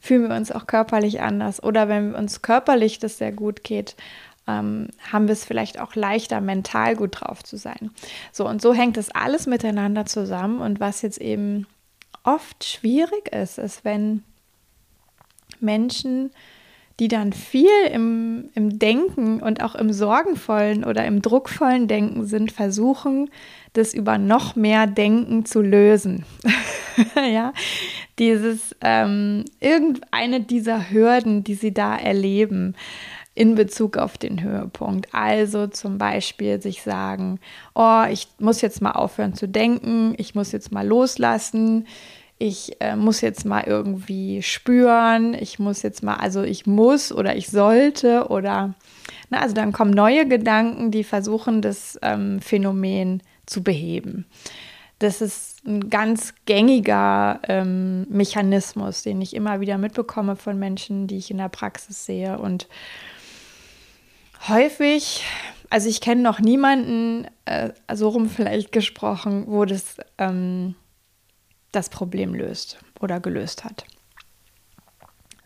fühlen 0.00 0.28
wir 0.28 0.36
uns 0.36 0.50
auch 0.50 0.66
körperlich 0.66 1.20
anders. 1.20 1.62
Oder 1.62 1.88
wenn 1.88 2.14
uns 2.14 2.42
körperlich 2.42 2.98
das 2.98 3.18
sehr 3.18 3.30
gut 3.30 3.62
geht, 3.62 3.94
ähm, 4.48 4.88
haben 5.12 5.28
wir 5.28 5.34
es 5.34 5.44
vielleicht 5.44 5.78
auch 5.78 5.94
leichter, 5.94 6.40
mental 6.40 6.96
gut 6.96 7.20
drauf 7.20 7.44
zu 7.44 7.56
sein. 7.56 7.90
So, 8.32 8.48
und 8.48 8.60
so 8.60 8.74
hängt 8.74 8.96
das 8.96 9.10
alles 9.10 9.46
miteinander 9.46 10.06
zusammen. 10.06 10.60
Und 10.60 10.80
was 10.80 11.02
jetzt 11.02 11.20
eben 11.20 11.66
oft 12.24 12.64
schwierig 12.64 13.32
ist, 13.32 13.58
ist, 13.58 13.84
wenn 13.84 14.22
Menschen, 15.60 16.30
die 17.00 17.08
dann 17.08 17.32
viel 17.32 17.86
im, 17.90 18.50
im 18.54 18.78
Denken 18.78 19.40
und 19.40 19.62
auch 19.62 19.74
im 19.74 19.92
sorgenvollen 19.92 20.84
oder 20.84 21.04
im 21.06 21.22
druckvollen 21.22 21.88
Denken 21.88 22.26
sind, 22.26 22.52
versuchen, 22.52 23.30
das 23.72 23.94
über 23.94 24.18
noch 24.18 24.56
mehr 24.56 24.86
Denken 24.86 25.44
zu 25.44 25.62
lösen. 25.62 26.24
ja, 27.32 27.52
dieses 28.18 28.76
ähm, 28.82 29.44
irgendeine 29.60 30.40
dieser 30.40 30.90
Hürden, 30.90 31.44
die 31.44 31.54
sie 31.54 31.72
da 31.72 31.96
erleben, 31.96 32.74
in 33.34 33.54
Bezug 33.54 33.96
auf 33.96 34.18
den 34.18 34.42
Höhepunkt. 34.42 35.08
Also 35.12 35.66
zum 35.66 35.98
Beispiel 35.98 36.60
sich 36.60 36.82
sagen, 36.82 37.40
oh, 37.74 38.04
ich 38.10 38.28
muss 38.38 38.60
jetzt 38.60 38.82
mal 38.82 38.92
aufhören 38.92 39.34
zu 39.34 39.48
denken, 39.48 40.14
ich 40.18 40.34
muss 40.34 40.52
jetzt 40.52 40.70
mal 40.72 40.86
loslassen, 40.86 41.86
ich 42.38 42.80
äh, 42.80 42.96
muss 42.96 43.20
jetzt 43.20 43.44
mal 43.44 43.62
irgendwie 43.64 44.42
spüren, 44.42 45.34
ich 45.34 45.58
muss 45.58 45.82
jetzt 45.82 46.02
mal, 46.02 46.16
also 46.16 46.42
ich 46.42 46.66
muss 46.66 47.12
oder 47.12 47.36
ich 47.36 47.48
sollte 47.48 48.28
oder, 48.28 48.74
na, 49.30 49.40
also 49.40 49.54
dann 49.54 49.72
kommen 49.72 49.92
neue 49.92 50.26
Gedanken, 50.26 50.90
die 50.90 51.04
versuchen, 51.04 51.62
das 51.62 51.98
ähm, 52.02 52.40
Phänomen 52.40 53.22
zu 53.46 53.62
beheben. 53.62 54.26
Das 54.98 55.20
ist 55.20 55.64
ein 55.66 55.88
ganz 55.88 56.34
gängiger 56.46 57.40
ähm, 57.48 58.06
Mechanismus, 58.08 59.02
den 59.02 59.20
ich 59.20 59.34
immer 59.34 59.60
wieder 59.60 59.78
mitbekomme 59.78 60.36
von 60.36 60.58
Menschen, 60.58 61.06
die 61.06 61.16
ich 61.16 61.30
in 61.30 61.38
der 61.38 61.48
Praxis 61.48 62.06
sehe. 62.06 62.38
Und 62.38 62.68
häufig, 64.48 65.24
also 65.70 65.88
ich 65.88 66.00
kenne 66.00 66.22
noch 66.22 66.40
niemanden, 66.40 67.26
äh, 67.44 67.70
so 67.92 68.08
rum 68.08 68.28
vielleicht 68.28 68.72
gesprochen, 68.72 69.44
wo 69.46 69.64
das 69.64 69.96
ähm, 70.18 70.74
das 71.72 71.88
Problem 71.88 72.34
löst 72.34 72.78
oder 73.00 73.18
gelöst 73.18 73.64
hat, 73.64 73.84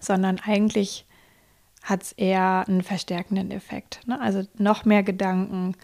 sondern 0.01 0.41
eigentlich 0.41 1.07
hat 1.83 2.03
es 2.03 2.13
eher 2.13 2.65
einen 2.67 2.83
verstärkenden 2.83 3.53
Effekt. 3.53 4.01
Ne? 4.07 4.21
Also 4.21 4.43
noch 4.59 4.85
mehr 4.85 5.05
Gedanken. 5.05 5.77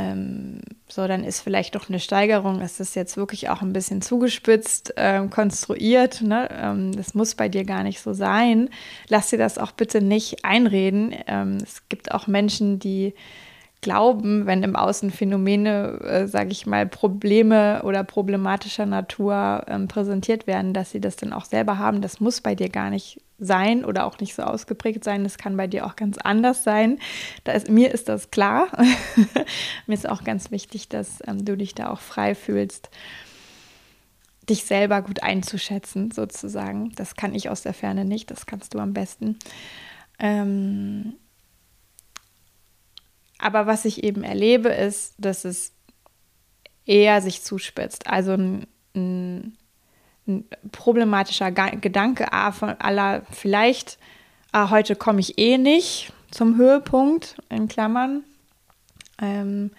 Ähm, 0.00 0.60
so, 0.88 1.06
dann 1.06 1.24
ist 1.24 1.40
vielleicht 1.40 1.74
doch 1.74 1.88
eine 1.88 2.00
Steigerung. 2.00 2.60
Es 2.60 2.80
ist 2.80 2.96
jetzt 2.96 3.16
wirklich 3.16 3.48
auch 3.48 3.62
ein 3.62 3.72
bisschen 3.72 4.02
zugespitzt 4.02 4.94
äh, 4.96 5.26
konstruiert. 5.28 6.22
Ne? 6.22 6.48
Ähm, 6.50 6.92
das 6.92 7.14
muss 7.14 7.34
bei 7.34 7.48
dir 7.48 7.64
gar 7.64 7.82
nicht 7.82 8.00
so 8.00 8.12
sein. 8.12 8.70
Lass 9.08 9.30
dir 9.30 9.38
das 9.38 9.58
auch 9.58 9.72
bitte 9.72 10.00
nicht 10.00 10.44
einreden. 10.44 11.14
Ähm, 11.26 11.58
es 11.62 11.88
gibt 11.88 12.12
auch 12.12 12.26
Menschen, 12.26 12.78
die 12.78 13.14
glauben, 13.82 14.46
wenn 14.46 14.62
im 14.62 14.76
Außen 14.76 15.10
Phänomene, 15.10 16.00
äh, 16.02 16.26
sage 16.26 16.50
ich 16.50 16.66
mal, 16.66 16.86
Probleme 16.86 17.82
oder 17.84 18.04
problematischer 18.04 18.86
Natur 18.86 19.64
ähm, 19.68 19.88
präsentiert 19.88 20.46
werden, 20.46 20.74
dass 20.74 20.90
sie 20.90 21.00
das 21.00 21.16
dann 21.16 21.32
auch 21.32 21.44
selber 21.44 21.78
haben. 21.78 22.02
Das 22.02 22.20
muss 22.20 22.40
bei 22.40 22.54
dir 22.54 22.68
gar 22.68 22.90
nicht 22.90 23.20
sein 23.40 23.84
oder 23.84 24.06
auch 24.06 24.18
nicht 24.20 24.34
so 24.34 24.42
ausgeprägt 24.42 25.02
sein. 25.02 25.24
Das 25.24 25.38
kann 25.38 25.56
bei 25.56 25.66
dir 25.66 25.86
auch 25.86 25.96
ganz 25.96 26.18
anders 26.18 26.62
sein. 26.62 26.98
Da 27.44 27.52
ist, 27.52 27.68
mir 27.68 27.92
ist 27.92 28.08
das 28.08 28.30
klar. 28.30 28.68
mir 29.86 29.94
ist 29.94 30.08
auch 30.08 30.22
ganz 30.22 30.50
wichtig, 30.50 30.88
dass 30.88 31.18
ähm, 31.26 31.44
du 31.44 31.56
dich 31.56 31.74
da 31.74 31.88
auch 31.90 32.00
frei 32.00 32.34
fühlst, 32.34 32.90
dich 34.48 34.64
selber 34.64 35.02
gut 35.02 35.22
einzuschätzen, 35.22 36.10
sozusagen. 36.10 36.92
Das 36.96 37.16
kann 37.16 37.34
ich 37.34 37.48
aus 37.48 37.62
der 37.62 37.74
Ferne 37.74 38.04
nicht. 38.04 38.30
Das 38.30 38.46
kannst 38.46 38.74
du 38.74 38.78
am 38.78 38.92
besten. 38.92 39.38
Ähm, 40.18 41.14
aber 43.38 43.66
was 43.66 43.86
ich 43.86 44.04
eben 44.04 44.22
erlebe, 44.22 44.68
ist, 44.68 45.14
dass 45.18 45.44
es 45.44 45.72
eher 46.84 47.22
sich 47.22 47.42
zuspitzt. 47.42 48.06
Also 48.06 48.32
ein, 48.32 48.66
ein, 48.94 49.56
problematischer 50.72 51.50
Gedanke 51.50 52.32
ah, 52.32 52.52
von 52.52 52.70
aller, 52.70 53.22
vielleicht, 53.30 53.98
ah, 54.52 54.70
heute 54.70 54.96
komme 54.96 55.20
ich 55.20 55.38
eh 55.38 55.58
nicht 55.58 56.12
zum 56.30 56.56
Höhepunkt, 56.56 57.36
in 57.48 57.68
Klammern. 57.68 58.24
Ähm, 59.20 59.70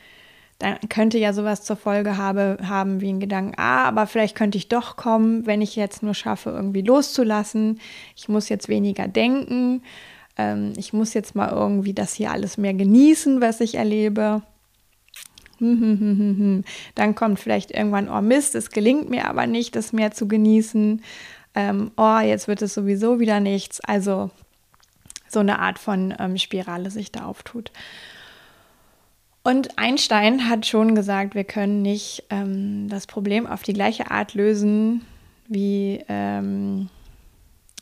dann 0.60 0.78
könnte 0.90 1.18
ja 1.18 1.34
sowas 1.34 1.64
zur 1.64 1.76
Folge 1.76 2.18
habe, 2.18 2.58
haben 2.64 3.02
wie 3.02 3.12
ein 3.12 3.20
Gedanken, 3.20 3.54
ah, 3.58 3.86
aber 3.86 4.06
vielleicht 4.06 4.36
könnte 4.36 4.58
ich 4.58 4.68
doch 4.68 4.96
kommen, 4.96 5.46
wenn 5.46 5.62
ich 5.62 5.76
jetzt 5.76 6.04
nur 6.04 6.14
schaffe, 6.14 6.52
irgendwie 6.52 6.82
loszulassen. 6.82 7.80
Ich 8.16 8.30
muss 8.30 8.50
jetzt 8.50 8.70
weniger 8.70 9.08
denken 9.08 9.82
ähm, 10.38 10.74
ich 10.78 10.94
muss 10.94 11.14
jetzt 11.14 11.36
mal 11.36 11.50
irgendwie 11.50 11.94
das 11.94 12.14
hier 12.14 12.32
alles 12.32 12.58
mehr 12.58 12.74
genießen, 12.74 13.42
was 13.42 13.62
ich 13.62 13.76
erlebe. 13.76 14.42
Dann 16.96 17.16
kommt 17.16 17.40
vielleicht 17.40 17.72
irgendwann, 17.72 18.10
oh 18.10 18.22
Mist, 18.22 18.56
es 18.56 18.72
gelingt 18.72 19.10
mir 19.10 19.28
aber 19.28 19.48
nicht, 19.48 19.76
das 19.76 19.94
mehr 19.94 20.12
zu 20.12 20.28
genießen. 20.28 21.02
Ähm, 21.54 21.92
oh, 21.98 22.20
jetzt 22.20 22.48
wird 22.48 22.62
es 22.62 22.74
sowieso 22.74 23.20
wieder 23.20 23.40
nichts. 23.40 23.80
Also 23.82 24.32
so 25.30 25.40
eine 25.40 25.60
Art 25.60 25.80
von 25.80 26.14
ähm, 26.20 26.38
Spirale 26.38 26.90
sich 26.90 27.12
da 27.12 27.26
auftut. 27.26 27.72
Und 29.44 29.78
Einstein 29.78 30.50
hat 30.50 30.66
schon 30.66 30.94
gesagt, 30.96 31.36
wir 31.36 31.46
können 31.46 31.82
nicht 31.82 32.26
ähm, 32.30 32.90
das 32.90 33.08
Problem 33.08 33.48
auf 33.48 33.64
die 33.64 33.74
gleiche 33.74 34.12
Art 34.12 34.34
lösen 34.34 35.06
wie 35.52 36.02
ähm, 36.08 36.90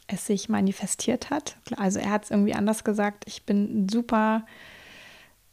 es 0.08 0.26
sich 0.26 0.50
manifestiert 0.50 1.30
hat. 1.30 1.56
Also 1.78 2.00
er 2.00 2.10
hat 2.10 2.24
es 2.24 2.32
irgendwie 2.32 2.56
anders 2.56 2.84
gesagt. 2.84 3.26
Ich 3.28 3.44
bin 3.44 3.88
super 3.88 4.44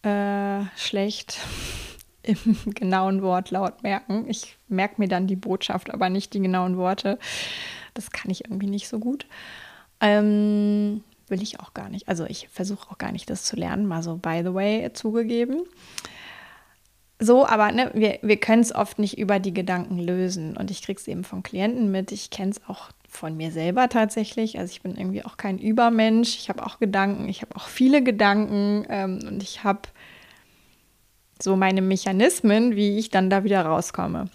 äh, 0.02 0.62
schlecht 0.76 1.38
im 2.26 2.56
genauen 2.74 3.22
Wortlaut 3.22 3.82
merken. 3.82 4.24
Ich 4.28 4.56
merke 4.68 4.96
mir 4.98 5.08
dann 5.08 5.26
die 5.26 5.36
Botschaft, 5.36 5.92
aber 5.92 6.08
nicht 6.10 6.34
die 6.34 6.40
genauen 6.40 6.76
Worte. 6.76 7.18
Das 7.94 8.10
kann 8.10 8.30
ich 8.30 8.44
irgendwie 8.44 8.68
nicht 8.68 8.88
so 8.88 8.98
gut. 8.98 9.26
Ähm, 10.00 11.02
will 11.28 11.42
ich 11.42 11.60
auch 11.60 11.74
gar 11.74 11.88
nicht. 11.88 12.08
Also 12.08 12.24
ich 12.24 12.48
versuche 12.48 12.90
auch 12.90 12.98
gar 12.98 13.12
nicht, 13.12 13.30
das 13.30 13.44
zu 13.44 13.56
lernen, 13.56 13.86
mal 13.86 14.02
so 14.02 14.16
by 14.16 14.42
the 14.44 14.54
way 14.54 14.92
zugegeben. 14.92 15.62
So, 17.18 17.46
aber 17.46 17.72
ne, 17.72 17.90
wir, 17.94 18.18
wir 18.20 18.36
können 18.36 18.60
es 18.60 18.74
oft 18.74 18.98
nicht 18.98 19.16
über 19.16 19.38
die 19.38 19.54
Gedanken 19.54 19.98
lösen. 19.98 20.56
Und 20.56 20.70
ich 20.70 20.82
kriege 20.82 21.00
es 21.00 21.08
eben 21.08 21.24
von 21.24 21.42
Klienten 21.42 21.90
mit. 21.90 22.12
Ich 22.12 22.28
kenne 22.28 22.50
es 22.50 22.60
auch 22.68 22.90
von 23.08 23.36
mir 23.36 23.50
selber 23.50 23.88
tatsächlich. 23.88 24.58
Also 24.58 24.70
ich 24.70 24.82
bin 24.82 24.96
irgendwie 24.96 25.24
auch 25.24 25.38
kein 25.38 25.58
Übermensch. 25.58 26.36
Ich 26.36 26.50
habe 26.50 26.64
auch 26.64 26.78
Gedanken, 26.78 27.28
ich 27.28 27.40
habe 27.40 27.56
auch 27.56 27.68
viele 27.68 28.02
Gedanken 28.02 28.84
ähm, 28.90 29.20
und 29.26 29.42
ich 29.42 29.64
habe 29.64 29.80
so 31.42 31.56
meine 31.56 31.82
Mechanismen, 31.82 32.76
wie 32.76 32.98
ich 32.98 33.10
dann 33.10 33.30
da 33.30 33.44
wieder 33.44 33.62
rauskomme. 33.62 34.28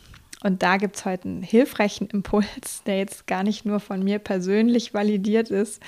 Und 0.44 0.64
da 0.64 0.78
gibt 0.78 0.96
es 0.96 1.06
heute 1.06 1.30
einen 1.30 1.44
hilfreichen 1.44 2.08
Impuls, 2.12 2.84
der 2.86 2.98
jetzt 2.98 3.28
gar 3.28 3.44
nicht 3.44 3.66
nur 3.66 3.80
von 3.80 4.04
mir 4.04 4.20
persönlich 4.20 4.94
validiert 4.94 5.50
ist, 5.50 5.82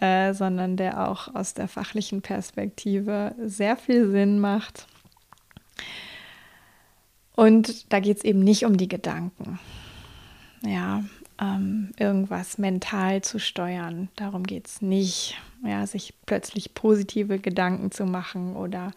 äh, 0.00 0.34
sondern 0.34 0.76
der 0.76 1.08
auch 1.08 1.34
aus 1.34 1.54
der 1.54 1.68
fachlichen 1.68 2.22
Perspektive 2.22 3.34
sehr 3.44 3.76
viel 3.76 4.10
Sinn 4.10 4.38
macht. 4.40 4.86
Und 7.34 7.92
da 7.92 8.00
geht 8.00 8.18
es 8.18 8.24
eben 8.24 8.40
nicht 8.40 8.64
um 8.64 8.76
die 8.76 8.88
Gedanken. 8.88 9.58
Ja, 10.64 11.02
ähm, 11.40 11.92
irgendwas 11.98 12.58
mental 12.58 13.22
zu 13.22 13.38
steuern. 13.38 14.08
Darum 14.16 14.44
geht 14.44 14.66
es 14.68 14.82
nicht. 14.82 15.40
Ja, 15.64 15.86
sich 15.86 16.14
plötzlich 16.26 16.74
positive 16.74 17.38
Gedanken 17.38 17.90
zu 17.90 18.04
machen 18.04 18.54
oder 18.56 18.92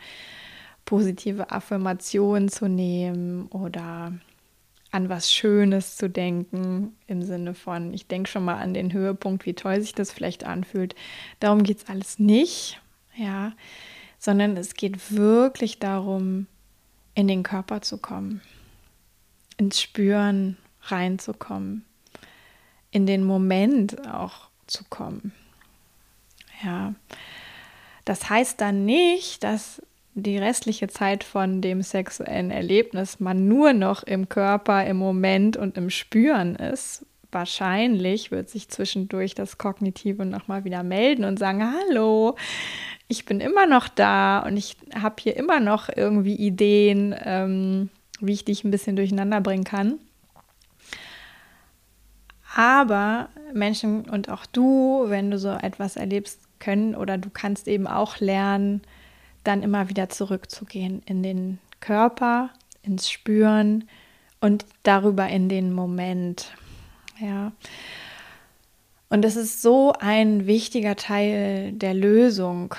positive 0.85 1.51
Affirmationen 1.51 2.49
zu 2.49 2.67
nehmen 2.67 3.47
oder 3.47 4.13
an 4.91 5.09
was 5.09 5.33
Schönes 5.33 5.97
zu 5.97 6.09
denken, 6.09 6.95
im 7.07 7.21
Sinne 7.21 7.53
von, 7.53 7.93
ich 7.93 8.07
denke 8.07 8.29
schon 8.29 8.45
mal 8.45 8.57
an 8.57 8.73
den 8.73 8.93
Höhepunkt, 8.93 9.45
wie 9.45 9.53
toll 9.53 9.81
sich 9.81 9.93
das 9.93 10.11
vielleicht 10.11 10.45
anfühlt. 10.45 10.95
Darum 11.41 11.63
geht 11.63 11.79
es 11.79 11.89
alles 11.89 12.17
nicht, 12.17 12.79
ja, 13.15 13.51
sondern 14.19 14.55
es 14.55 14.75
geht 14.75 15.11
wirklich 15.11 15.79
darum, 15.79 16.47
in 17.13 17.27
den 17.27 17.43
Körper 17.43 17.81
zu 17.81 17.97
kommen, 17.97 18.41
ins 19.57 19.81
Spüren 19.81 20.57
reinzukommen, 20.83 21.83
in 22.91 23.05
den 23.05 23.23
Moment 23.23 24.07
auch 24.07 24.47
zu 24.67 24.83
kommen. 24.89 25.33
Ja, 26.63 26.93
das 28.05 28.29
heißt 28.29 28.61
dann 28.61 28.85
nicht, 28.85 29.43
dass 29.43 29.81
die 30.15 30.38
restliche 30.38 30.88
Zeit 30.88 31.25
von 31.25 31.62
dem 31.62 31.81
sexuellen 31.81 32.50
Erlebnis 32.50 33.19
man 33.19 33.48
nur 33.48 33.74
noch 33.74 34.03
im 34.03 34.29
Körper, 34.29 34.86
im 34.86 34.95
Moment 34.98 35.57
und 35.57 35.77
im 35.77 35.89
Spüren 35.89 36.55
ist, 36.55 37.05
wahrscheinlich 37.31 38.31
wird 38.31 38.50
sich 38.50 38.69
zwischendurch 38.69 39.36
das 39.36 39.57
Kognitive 39.57 40.25
nochmal 40.25 40.63
wieder 40.63 40.84
melden 40.84 41.25
und 41.25 41.38
sagen, 41.38 41.69
hallo, 41.69 42.38
ich 43.10 43.25
bin 43.25 43.41
immer 43.41 43.67
noch 43.67 43.89
da 43.89 44.39
und 44.39 44.55
ich 44.55 44.77
habe 44.98 45.15
hier 45.19 45.36
immer 45.36 45.60
noch 45.60 45.89
irgendwie 45.93 46.36
Ideen, 46.36 47.13
ähm, 47.22 47.89
wie 48.22 48.34
ich 48.34 48.45
dich 48.45 48.63
ein 48.63 48.72
bisschen 48.72 48.95
durcheinander 48.95 49.41
bringen 49.41 49.65
kann. 49.65 50.00
Aber 52.55 53.27
Menschen 53.53 54.10
und 54.10 54.29
auch 54.29 54.45
du, 54.45 55.03
wenn 55.07 55.29
du 55.29 55.38
so 55.38 55.50
etwas 55.50 55.98
erlebst, 55.98 56.39
können 56.60 56.95
oder 56.95 57.17
du 57.17 57.29
kannst 57.29 57.67
eben 57.67 57.86
auch 57.86 58.22
lernen, 58.22 58.81
dann 59.47 59.63
immer 59.63 59.89
wieder 59.89 60.09
zurückzugehen 60.09 61.01
in 61.05 61.23
den 61.23 61.59
Körper, 61.79 62.49
ins 62.83 63.09
Spüren 63.09 63.87
und 64.41 64.65
darüber 64.83 65.27
in 65.27 65.49
den 65.49 65.73
Moment. 65.73 66.53
Ja. 67.19 67.51
Und 69.09 69.23
es 69.23 69.35
ist 69.35 69.61
so 69.61 69.93
ein 69.99 70.47
wichtiger 70.47 70.95
Teil 70.95 71.71
der 71.73 71.93
Lösung. 71.93 72.75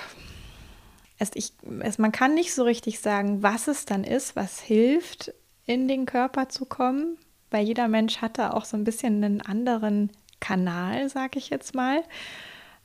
Es, 1.18 1.30
ich, 1.34 1.52
es, 1.80 1.98
man 1.98 2.12
kann 2.12 2.34
nicht 2.34 2.54
so 2.54 2.64
richtig 2.64 3.00
sagen, 3.00 3.42
was 3.42 3.68
es 3.68 3.84
dann 3.84 4.04
ist, 4.04 4.36
was 4.36 4.60
hilft, 4.60 5.32
in 5.64 5.88
den 5.88 6.06
Körper 6.06 6.48
zu 6.48 6.66
kommen, 6.66 7.16
weil 7.50 7.64
jeder 7.64 7.88
Mensch 7.88 8.18
hat 8.18 8.38
da 8.38 8.50
auch 8.50 8.64
so 8.64 8.76
ein 8.76 8.84
bisschen 8.84 9.24
einen 9.24 9.40
anderen 9.40 10.10
Kanal, 10.40 11.08
sage 11.08 11.38
ich 11.38 11.48
jetzt 11.50 11.74
mal. 11.74 12.02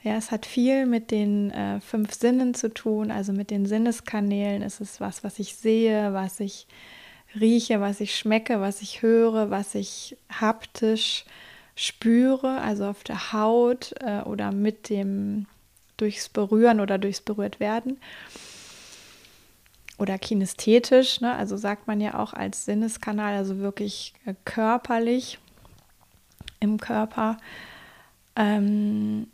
Ja, 0.04 0.16
es 0.16 0.32
hat 0.32 0.48
viel 0.48 0.88
mit 0.88 1.12
den 1.12 1.52
äh, 1.52 1.80
fünf 1.80 2.14
Sinnen 2.14 2.56
zu 2.56 2.74
tun, 2.74 3.12
also 3.12 3.34
mit 3.34 3.52
den 3.52 3.68
Sinneskanälen. 3.68 4.64
Es 4.64 4.82
ist 4.82 5.00
was, 5.00 5.24
was 5.24 5.38
ich 5.38 5.56
sehe, 5.56 6.14
was 6.14 6.40
ich 6.40 6.66
rieche, 7.40 7.80
was 7.82 8.02
ich 8.02 8.16
schmecke, 8.16 8.62
was 8.62 8.82
ich 8.82 9.04
höre, 9.04 9.52
was 9.52 9.76
ich 9.76 10.18
haptisch 10.32 11.26
spüre, 11.76 12.62
also 12.62 12.86
auf 12.86 13.04
der 13.04 13.32
Haut 13.32 13.94
äh, 14.02 14.22
oder 14.22 14.52
mit 14.52 14.90
dem 14.90 15.46
durchs 15.98 16.30
Berühren 16.30 16.80
oder 16.80 16.98
durchs 16.98 17.22
Berührtwerden. 17.22 18.00
Oder 20.00 20.18
kinästhetisch, 20.18 21.22
ne? 21.22 21.36
also 21.36 21.58
sagt 21.58 21.86
man 21.86 22.02
ja 22.02 22.18
auch 22.18 22.34
als 22.34 22.66
Sinneskanal, 22.66 23.36
also 23.36 23.60
wirklich 23.60 24.14
äh, 24.26 24.34
körperlich 24.46 25.38
im 26.60 26.80
Körper. 26.80 27.38
Ähm, 28.36 29.28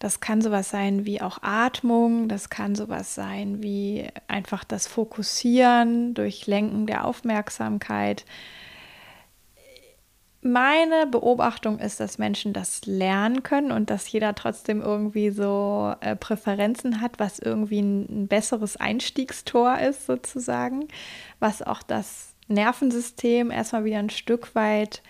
das 0.00 0.18
kann 0.18 0.40
sowas 0.40 0.70
sein 0.70 1.04
wie 1.04 1.20
auch 1.20 1.38
Atmung, 1.42 2.26
das 2.26 2.48
kann 2.48 2.74
sowas 2.74 3.14
sein 3.14 3.62
wie 3.62 4.08
einfach 4.28 4.64
das 4.64 4.86
Fokussieren 4.86 6.14
durch 6.14 6.46
Lenken 6.46 6.86
der 6.86 7.04
Aufmerksamkeit. 7.04 8.24
Meine 10.40 11.06
Beobachtung 11.06 11.78
ist, 11.78 12.00
dass 12.00 12.16
Menschen 12.16 12.54
das 12.54 12.86
lernen 12.86 13.42
können 13.42 13.72
und 13.72 13.90
dass 13.90 14.10
jeder 14.10 14.34
trotzdem 14.34 14.80
irgendwie 14.80 15.28
so 15.28 15.94
äh, 16.00 16.16
Präferenzen 16.16 17.02
hat, 17.02 17.18
was 17.18 17.38
irgendwie 17.38 17.82
ein, 17.82 18.22
ein 18.22 18.26
besseres 18.26 18.78
Einstiegstor 18.78 19.80
ist 19.80 20.06
sozusagen, 20.06 20.88
was 21.40 21.60
auch 21.60 21.82
das 21.82 22.32
Nervensystem 22.48 23.50
erstmal 23.50 23.84
wieder 23.84 23.98
ein 23.98 24.08
Stück 24.08 24.54
weit 24.54 25.02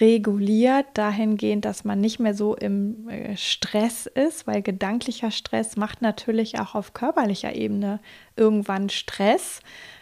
reguliert 0.00 0.86
dahingehend, 0.94 1.64
dass 1.64 1.84
man 1.84 2.00
nicht 2.00 2.18
mehr 2.18 2.34
so 2.34 2.54
im 2.54 3.08
äh, 3.08 3.36
Stress 3.36 4.06
ist, 4.06 4.46
weil 4.46 4.62
gedanklicher 4.62 5.30
Stress 5.30 5.76
macht 5.76 6.02
natürlich 6.02 6.58
auch 6.58 6.74
auf 6.74 6.94
körperlicher 6.94 7.54
Ebene 7.54 8.00
irgendwann 8.36 8.88
Stress. 8.88 9.60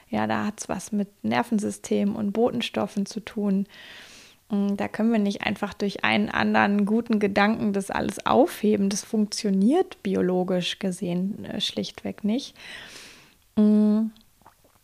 Ja, 0.08 0.26
da 0.26 0.46
hat 0.46 0.60
es 0.60 0.68
was 0.68 0.92
mit 0.92 1.08
Nervensystem 1.22 2.16
und 2.16 2.32
Botenstoffen 2.32 3.06
zu 3.06 3.20
tun. 3.20 3.66
Mm, 4.50 4.76
da 4.76 4.88
können 4.88 5.12
wir 5.12 5.18
nicht 5.18 5.42
einfach 5.42 5.72
durch 5.74 6.04
einen 6.04 6.28
anderen 6.28 6.84
guten 6.84 7.18
Gedanken 7.18 7.72
das 7.72 7.90
alles 7.90 8.26
aufheben. 8.26 8.88
Das 8.88 9.04
funktioniert 9.04 10.02
biologisch 10.02 10.78
gesehen 10.78 11.44
äh, 11.44 11.60
schlichtweg 11.60 12.24
nicht. 12.24 12.54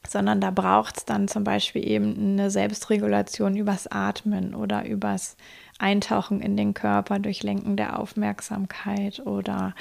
Sondern 0.08 0.40
da 0.40 0.50
braucht 0.50 0.98
es 0.98 1.04
dann 1.04 1.28
zum 1.28 1.44
Beispiel 1.44 1.86
eben 1.86 2.16
eine 2.16 2.50
Selbstregulation 2.50 3.56
übers 3.56 3.86
Atmen 3.86 4.54
oder 4.54 4.86
übers 4.86 5.36
Eintauchen 5.78 6.40
in 6.40 6.56
den 6.56 6.74
Körper 6.74 7.18
durch 7.18 7.42
Lenken 7.42 7.76
der 7.76 7.98
Aufmerksamkeit 7.98 9.20
oder 9.26 9.74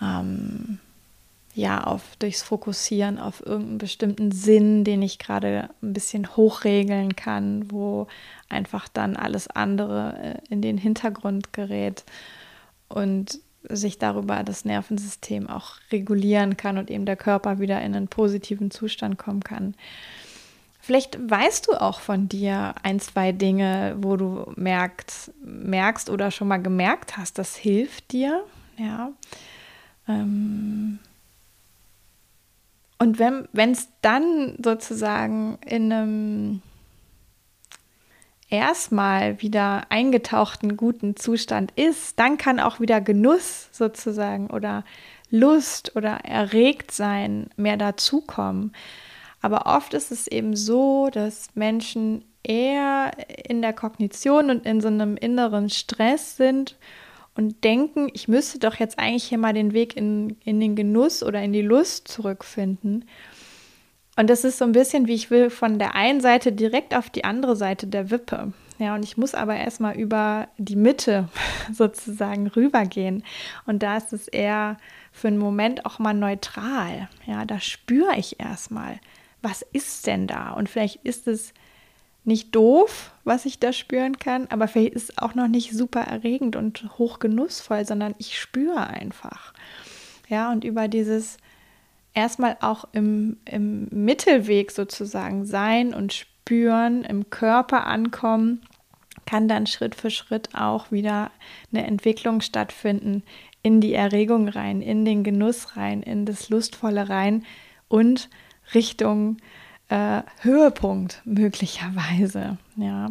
ähm, 0.00 0.78
ja, 1.54 1.84
auf, 1.84 2.16
durchs 2.18 2.42
Fokussieren 2.42 3.18
auf 3.18 3.44
irgendeinen 3.44 3.78
bestimmten 3.78 4.32
Sinn, 4.32 4.84
den 4.84 5.02
ich 5.02 5.18
gerade 5.18 5.68
ein 5.82 5.92
bisschen 5.92 6.34
hochregeln 6.34 7.14
kann, 7.14 7.70
wo 7.70 8.06
einfach 8.48 8.88
dann 8.88 9.16
alles 9.16 9.48
andere 9.48 10.16
äh, 10.18 10.52
in 10.52 10.62
den 10.62 10.78
Hintergrund 10.78 11.52
gerät. 11.52 12.04
Und 12.88 13.38
sich 13.68 13.98
darüber 13.98 14.42
das 14.42 14.64
Nervensystem 14.64 15.48
auch 15.48 15.76
regulieren 15.90 16.56
kann 16.56 16.78
und 16.78 16.90
eben 16.90 17.06
der 17.06 17.16
Körper 17.16 17.58
wieder 17.58 17.80
in 17.82 17.94
einen 17.94 18.08
positiven 18.08 18.70
Zustand 18.70 19.18
kommen 19.18 19.42
kann. 19.42 19.74
Vielleicht 20.80 21.18
weißt 21.30 21.68
du 21.68 21.80
auch 21.80 22.00
von 22.00 22.28
dir 22.28 22.74
ein, 22.82 22.98
zwei 22.98 23.30
Dinge, 23.30 23.96
wo 23.98 24.16
du 24.16 24.52
merkst, 24.56 25.30
merkst 25.44 26.10
oder 26.10 26.32
schon 26.32 26.48
mal 26.48 26.60
gemerkt 26.60 27.16
hast, 27.16 27.38
das 27.38 27.54
hilft 27.54 28.10
dir. 28.10 28.42
Ja. 28.76 29.12
Ähm 30.08 30.98
und 32.98 33.18
wenn 33.18 33.72
es 33.72 33.88
dann 34.00 34.56
sozusagen 34.62 35.58
in 35.64 35.92
einem 35.92 36.62
erstmal 38.52 39.40
wieder 39.40 39.86
eingetauchten 39.88 40.76
guten 40.76 41.16
Zustand 41.16 41.72
ist, 41.74 42.20
dann 42.20 42.36
kann 42.36 42.60
auch 42.60 42.78
wieder 42.80 43.00
Genuss 43.00 43.70
sozusagen 43.72 44.48
oder 44.50 44.84
Lust 45.30 45.96
oder 45.96 46.18
erregt 46.24 46.92
sein 46.92 47.48
mehr 47.56 47.78
dazukommen. 47.78 48.72
Aber 49.40 49.66
oft 49.66 49.94
ist 49.94 50.12
es 50.12 50.26
eben 50.26 50.54
so, 50.54 51.08
dass 51.10 51.48
Menschen 51.54 52.26
eher 52.42 53.12
in 53.48 53.62
der 53.62 53.72
Kognition 53.72 54.50
und 54.50 54.66
in 54.66 54.82
so 54.82 54.88
einem 54.88 55.16
inneren 55.16 55.70
Stress 55.70 56.36
sind 56.36 56.76
und 57.34 57.64
denken, 57.64 58.10
ich 58.12 58.28
müsste 58.28 58.58
doch 58.58 58.74
jetzt 58.74 58.98
eigentlich 58.98 59.24
hier 59.24 59.38
mal 59.38 59.54
den 59.54 59.72
Weg 59.72 59.96
in, 59.96 60.36
in 60.44 60.60
den 60.60 60.76
Genuss 60.76 61.22
oder 61.22 61.42
in 61.42 61.54
die 61.54 61.62
Lust 61.62 62.08
zurückfinden. 62.08 63.06
Und 64.16 64.28
das 64.28 64.44
ist 64.44 64.58
so 64.58 64.64
ein 64.64 64.72
bisschen, 64.72 65.06
wie 65.06 65.14
ich 65.14 65.30
will, 65.30 65.48
von 65.48 65.78
der 65.78 65.94
einen 65.94 66.20
Seite 66.20 66.52
direkt 66.52 66.94
auf 66.94 67.08
die 67.08 67.24
andere 67.24 67.56
Seite 67.56 67.86
der 67.86 68.10
Wippe. 68.10 68.52
Ja, 68.78 68.94
und 68.94 69.04
ich 69.04 69.16
muss 69.16 69.34
aber 69.34 69.56
erstmal 69.56 69.96
über 69.96 70.48
die 70.58 70.76
Mitte 70.76 71.28
sozusagen 71.72 72.48
rübergehen. 72.48 73.24
Und 73.64 73.82
da 73.82 73.96
ist 73.96 74.12
es 74.12 74.28
eher 74.28 74.76
für 75.12 75.28
einen 75.28 75.38
Moment 75.38 75.86
auch 75.86 75.98
mal 75.98 76.14
neutral. 76.14 77.08
Ja, 77.26 77.44
da 77.44 77.60
spüre 77.60 78.16
ich 78.16 78.40
erstmal, 78.40 78.98
was 79.40 79.62
ist 79.62 80.06
denn 80.06 80.26
da? 80.26 80.50
Und 80.50 80.68
vielleicht 80.68 81.04
ist 81.04 81.26
es 81.26 81.52
nicht 82.24 82.54
doof, 82.54 83.12
was 83.24 83.46
ich 83.46 83.58
da 83.58 83.72
spüren 83.72 84.18
kann, 84.18 84.46
aber 84.48 84.68
vielleicht 84.68 84.94
ist 84.94 85.10
es 85.10 85.18
auch 85.18 85.34
noch 85.34 85.48
nicht 85.48 85.72
super 85.72 86.02
erregend 86.02 86.54
und 86.54 86.98
hochgenussvoll, 86.98 87.84
sondern 87.84 88.14
ich 88.18 88.38
spüre 88.38 88.86
einfach. 88.86 89.52
Ja, 90.28 90.52
und 90.52 90.64
über 90.64 90.86
dieses 90.88 91.38
erstmal 92.14 92.56
auch 92.60 92.86
im, 92.92 93.38
im 93.44 93.88
Mittelweg 93.90 94.70
sozusagen 94.70 95.44
sein 95.44 95.94
und 95.94 96.12
Spüren 96.12 97.04
im 97.04 97.30
Körper 97.30 97.86
ankommen, 97.86 98.62
kann 99.26 99.48
dann 99.48 99.66
Schritt 99.66 99.94
für 99.94 100.10
Schritt 100.10 100.50
auch 100.54 100.90
wieder 100.90 101.30
eine 101.72 101.86
Entwicklung 101.86 102.40
stattfinden 102.40 103.22
in 103.62 103.80
die 103.80 103.94
Erregung 103.94 104.48
rein, 104.48 104.82
in 104.82 105.04
den 105.04 105.22
Genuss 105.22 105.76
rein, 105.76 106.02
in 106.02 106.26
das 106.26 106.48
Lustvolle 106.48 107.08
rein 107.08 107.44
und 107.88 108.28
Richtung 108.74 109.36
äh, 109.88 110.22
Höhepunkt 110.40 111.22
möglicherweise. 111.24 112.58
Ja. 112.76 113.10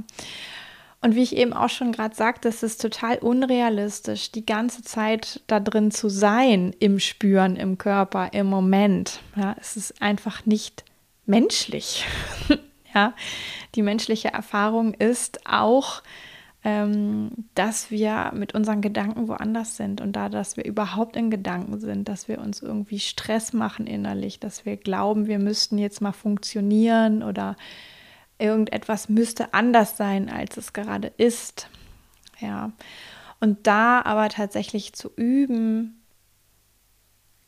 Und 1.03 1.15
wie 1.15 1.23
ich 1.23 1.35
eben 1.35 1.53
auch 1.53 1.69
schon 1.69 1.91
gerade 1.91 2.15
sagte, 2.15 2.47
es 2.47 2.61
ist 2.61 2.79
total 2.79 3.17
unrealistisch, 3.17 4.31
die 4.31 4.45
ganze 4.45 4.83
Zeit 4.83 5.41
da 5.47 5.59
drin 5.59 5.89
zu 5.89 6.09
sein, 6.09 6.75
im 6.79 6.99
Spüren, 6.99 7.55
im 7.55 7.79
Körper, 7.79 8.33
im 8.33 8.45
Moment. 8.45 9.19
Ja, 9.35 9.55
es 9.59 9.75
ist 9.75 9.99
einfach 9.99 10.45
nicht 10.45 10.85
menschlich. 11.25 12.05
ja, 12.93 13.13
die 13.73 13.81
menschliche 13.81 14.27
Erfahrung 14.27 14.93
ist 14.93 15.39
auch, 15.47 16.03
ähm, 16.63 17.31
dass 17.55 17.89
wir 17.89 18.31
mit 18.35 18.53
unseren 18.53 18.81
Gedanken 18.81 19.27
woanders 19.27 19.77
sind 19.77 20.01
und 20.01 20.15
da, 20.15 20.29
dass 20.29 20.55
wir 20.55 20.65
überhaupt 20.65 21.15
in 21.15 21.31
Gedanken 21.31 21.79
sind, 21.79 22.07
dass 22.07 22.27
wir 22.27 22.39
uns 22.39 22.61
irgendwie 22.61 22.99
Stress 22.99 23.53
machen 23.53 23.87
innerlich, 23.87 24.39
dass 24.39 24.65
wir 24.65 24.77
glauben, 24.77 25.25
wir 25.25 25.39
müssten 25.39 25.79
jetzt 25.79 26.01
mal 26.01 26.11
funktionieren 26.11 27.23
oder 27.23 27.55
irgendetwas 28.41 29.09
müsste 29.09 29.53
anders 29.53 29.97
sein, 29.97 30.29
als 30.29 30.57
es 30.57 30.73
gerade 30.73 31.11
ist. 31.17 31.69
Ja. 32.39 32.71
Und 33.39 33.67
da 33.67 34.01
aber 34.01 34.29
tatsächlich 34.29 34.93
zu 34.93 35.11
üben, 35.15 36.01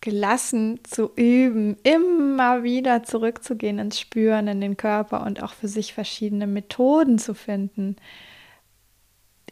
gelassen 0.04 0.80
zu 0.84 1.12
üben, 1.16 1.78
immer 1.84 2.64
wieder 2.64 3.04
zurückzugehen 3.04 3.80
ins 3.80 4.00
Spüren, 4.00 4.50
in 4.50 4.60
den 4.60 4.76
Körper 4.76 5.26
und 5.26 5.42
auch 5.42 5.54
für 5.54 5.70
sich 5.70 5.94
verschiedene 5.94 6.46
Methoden 6.46 7.20
zu 7.20 7.34
finden. 7.34 7.96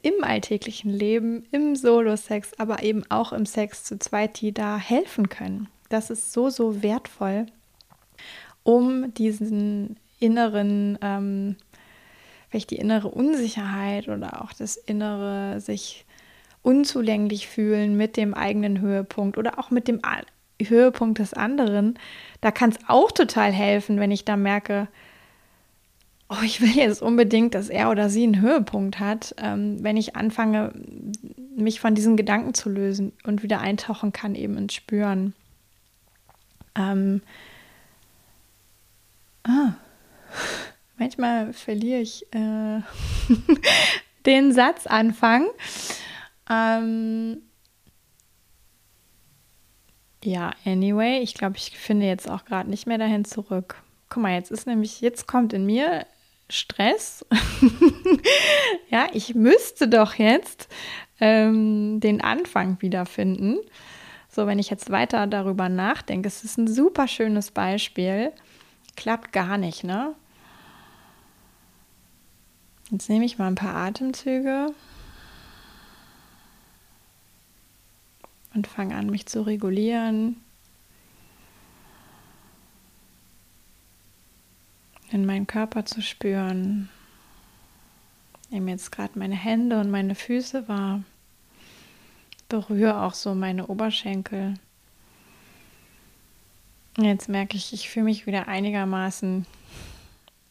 Im 0.02 0.24
alltäglichen 0.24 0.92
Leben, 0.92 1.46
im 1.52 1.78
Solo-Sex, 1.78 2.52
aber 2.58 2.84
eben 2.84 3.04
auch 3.10 3.32
im 3.32 3.46
Sex 3.46 3.86
zu 3.86 3.98
zweit, 3.98 4.42
die 4.42 4.52
da 4.54 4.78
helfen 4.78 5.30
können. 5.30 5.70
Das 5.88 6.10
ist 6.10 6.34
so, 6.34 6.50
so 6.50 6.84
wertvoll, 6.84 7.46
um 8.64 9.14
diesen 9.14 9.98
inneren, 10.22 10.98
ähm, 11.02 11.58
vielleicht 12.50 12.72
die 12.72 12.78
innere 12.78 13.10
Unsicherheit 13.10 14.08
oder 14.08 14.42
auch 14.42 14.54
das 14.54 14.78
innere 14.78 15.60
sich 15.60 16.06
unzulänglich 16.62 17.48
fühlen 17.48 17.98
mit 17.98 18.16
dem 18.18 18.34
eigenen 18.34 18.80
Höhepunkt 18.80 19.38
oder 19.38 19.60
auch 19.60 19.72
mit 19.72 19.88
dem 19.88 20.00
Höhepunkt 20.62 21.20
des 21.20 21.34
anderen. 21.34 21.98
Da 22.40 22.52
kann 22.52 22.70
es 22.70 22.78
auch 22.88 23.12
total 23.12 23.52
helfen, 23.52 24.00
wenn 24.00 24.12
ich 24.12 24.26
da 24.26 24.38
merke, 24.38 24.88
oh, 26.32 26.44
ich 26.44 26.62
will 26.62 26.70
jetzt 26.70 27.02
unbedingt, 27.02 27.56
dass 27.56 27.70
er 27.70 27.90
oder 27.90 28.10
sie 28.10 28.24
einen 28.24 28.42
Höhepunkt 28.42 29.00
hat, 29.00 29.36
ähm, 29.38 29.84
wenn 29.84 29.98
ich 29.98 30.16
anfange, 30.16 30.72
mich 31.56 31.80
von 31.80 31.96
diesen 31.96 32.16
Gedanken 32.16 32.54
zu 32.54 32.70
lösen 32.70 33.12
und 33.26 33.44
wieder 33.44 33.60
eintauchen 33.60 34.14
kann, 34.14 34.36
eben 34.36 34.58
ins 34.58 34.74
Spüren. 34.74 35.34
Ähm, 36.76 37.22
ah, 39.44 39.74
manchmal 40.98 41.54
verliere 41.54 42.02
ich 42.02 42.26
äh, 42.34 42.82
den 44.26 44.54
Satzanfang. 44.54 45.48
Ähm, 46.50 47.42
ja, 50.24 50.52
anyway, 50.66 51.20
ich 51.22 51.34
glaube, 51.34 51.58
ich 51.58 51.78
finde 51.78 52.06
jetzt 52.06 52.30
auch 52.30 52.46
gerade 52.46 52.70
nicht 52.70 52.86
mehr 52.88 52.98
dahin 52.98 53.26
zurück. 53.26 53.82
Guck 54.10 54.24
mal, 54.24 54.34
jetzt 54.34 54.52
ist 54.52 54.68
nämlich, 54.68 55.02
jetzt 55.02 55.28
kommt 55.28 55.54
in 55.54 55.66
mir 55.66 56.06
Stress. 56.50 57.26
ja, 58.90 59.08
ich 59.14 59.34
müsste 59.36 59.88
doch 59.88 60.16
jetzt 60.16 60.68
ähm, 61.20 62.00
den 62.00 62.22
Anfang 62.22 62.82
wiederfinden. 62.82 63.58
So, 64.30 64.48
wenn 64.48 64.60
ich 64.60 64.70
jetzt 64.70 64.90
weiter 64.92 65.28
darüber 65.28 65.70
nachdenke, 65.70 66.28
es 66.28 66.44
ist 66.44 66.58
ein 66.58 66.68
super 66.68 67.08
schönes 67.08 67.52
Beispiel. 67.52 68.32
Klappt 68.96 69.32
gar 69.32 69.58
nicht, 69.58 69.84
ne? 69.84 70.14
Jetzt 72.92 73.08
nehme 73.08 73.24
ich 73.24 73.38
mal 73.38 73.48
ein 73.48 73.56
paar 73.56 73.74
Atemzüge 73.74 74.74
und 78.54 78.68
fange 78.68 78.96
an, 78.96 79.10
mich 79.10 79.26
zu 79.28 79.44
regulieren. 79.44 80.36
In 85.10 85.26
meinen 85.26 85.48
Körper 85.48 85.86
zu 85.86 86.02
spüren. 86.02 86.90
Nehme 88.50 88.72
jetzt 88.72 88.92
gerade 88.92 89.18
meine 89.18 89.36
Hände 89.36 89.80
und 89.80 89.90
meine 89.90 90.16
Füße 90.16 90.68
wahr. 90.68 91.04
Berühre 92.50 93.04
auch 93.04 93.14
so 93.14 93.34
meine 93.34 93.68
Oberschenkel. 93.68 94.56
Jetzt 96.98 97.30
merke 97.30 97.56
ich, 97.56 97.72
ich 97.72 97.90
fühle 97.90 98.06
mich 98.06 98.28
wieder 98.28 98.50
einigermaßen 98.50 99.46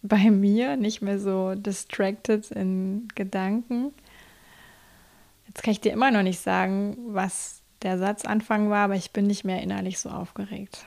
bei 0.03 0.31
mir, 0.31 0.77
nicht 0.77 1.03
mehr 1.03 1.19
so 1.19 1.55
distracted 1.55 2.51
in 2.51 3.09
Gedanken. 3.15 3.93
Jetzt 5.47 5.63
kann 5.63 5.73
ich 5.73 5.81
dir 5.81 5.93
immer 5.93 6.11
noch 6.11 6.23
nicht 6.23 6.41
sagen, 6.41 6.97
was 7.09 7.61
der 7.83 7.99
Satzanfang 7.99 8.71
war, 8.71 8.85
aber 8.85 8.95
ich 8.95 9.11
bin 9.11 9.27
nicht 9.27 9.45
mehr 9.45 9.63
innerlich 9.63 9.99
so 9.99 10.11
aufgeregt. 10.11 10.87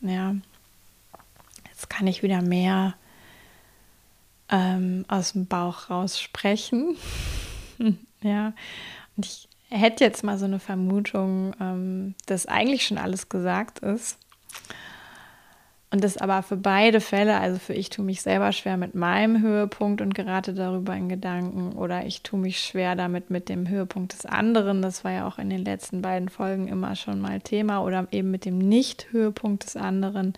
Ja, 0.00 0.34
jetzt 1.68 1.88
kann 1.88 2.06
ich 2.06 2.22
wieder 2.22 2.42
mehr 2.42 2.94
ähm, 4.48 5.04
aus 5.08 5.32
dem 5.32 5.46
Bauch 5.46 5.90
raus 5.90 6.20
sprechen. 6.20 6.96
ja, 8.22 8.52
und 9.16 9.26
ich 9.26 9.48
hätte 9.70 10.04
jetzt 10.04 10.22
mal 10.22 10.38
so 10.38 10.44
eine 10.44 10.58
Vermutung, 10.58 11.54
ähm, 11.60 12.14
dass 12.26 12.46
eigentlich 12.46 12.86
schon 12.86 12.98
alles 12.98 13.28
gesagt 13.28 13.78
ist. 13.80 14.18
Und 15.92 16.02
das 16.02 16.16
aber 16.16 16.42
für 16.42 16.56
beide 16.56 17.02
Fälle, 17.02 17.38
also 17.38 17.58
für 17.58 17.74
ich 17.74 17.90
tue 17.90 18.02
mich 18.02 18.22
selber 18.22 18.52
schwer 18.52 18.78
mit 18.78 18.94
meinem 18.94 19.42
Höhepunkt 19.42 20.00
und 20.00 20.14
gerate 20.14 20.54
darüber 20.54 20.96
in 20.96 21.10
Gedanken 21.10 21.72
oder 21.72 22.06
ich 22.06 22.22
tue 22.22 22.40
mich 22.40 22.60
schwer 22.60 22.96
damit 22.96 23.28
mit 23.28 23.50
dem 23.50 23.68
Höhepunkt 23.68 24.14
des 24.14 24.24
anderen. 24.24 24.80
Das 24.80 25.04
war 25.04 25.12
ja 25.12 25.28
auch 25.28 25.38
in 25.38 25.50
den 25.50 25.62
letzten 25.62 26.00
beiden 26.00 26.30
Folgen 26.30 26.66
immer 26.66 26.96
schon 26.96 27.20
mal 27.20 27.42
Thema 27.42 27.84
oder 27.84 28.08
eben 28.10 28.30
mit 28.30 28.46
dem 28.46 28.56
Nicht-Höhepunkt 28.56 29.66
des 29.66 29.76
anderen, 29.76 30.32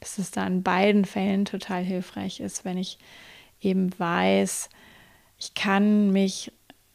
dass 0.00 0.16
es 0.16 0.30
da 0.30 0.46
in 0.46 0.62
beiden 0.62 1.04
Fällen 1.04 1.44
total 1.44 1.82
hilfreich 1.82 2.40
ist, 2.40 2.64
wenn 2.64 2.78
ich 2.78 2.96
eben 3.60 3.90
weiß, 3.98 4.70
ich 5.38 5.52
kann 5.52 6.12
mich 6.12 6.50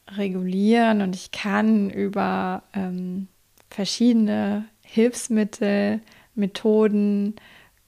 regulieren 0.08 1.04
und 1.04 1.15
ich 1.15 1.30
kann 1.30 1.91
über 1.91 2.63
ähm, 2.74 3.28
verschiedene 3.69 4.65
Hilfsmittel, 4.82 6.02
Methoden, 6.34 7.36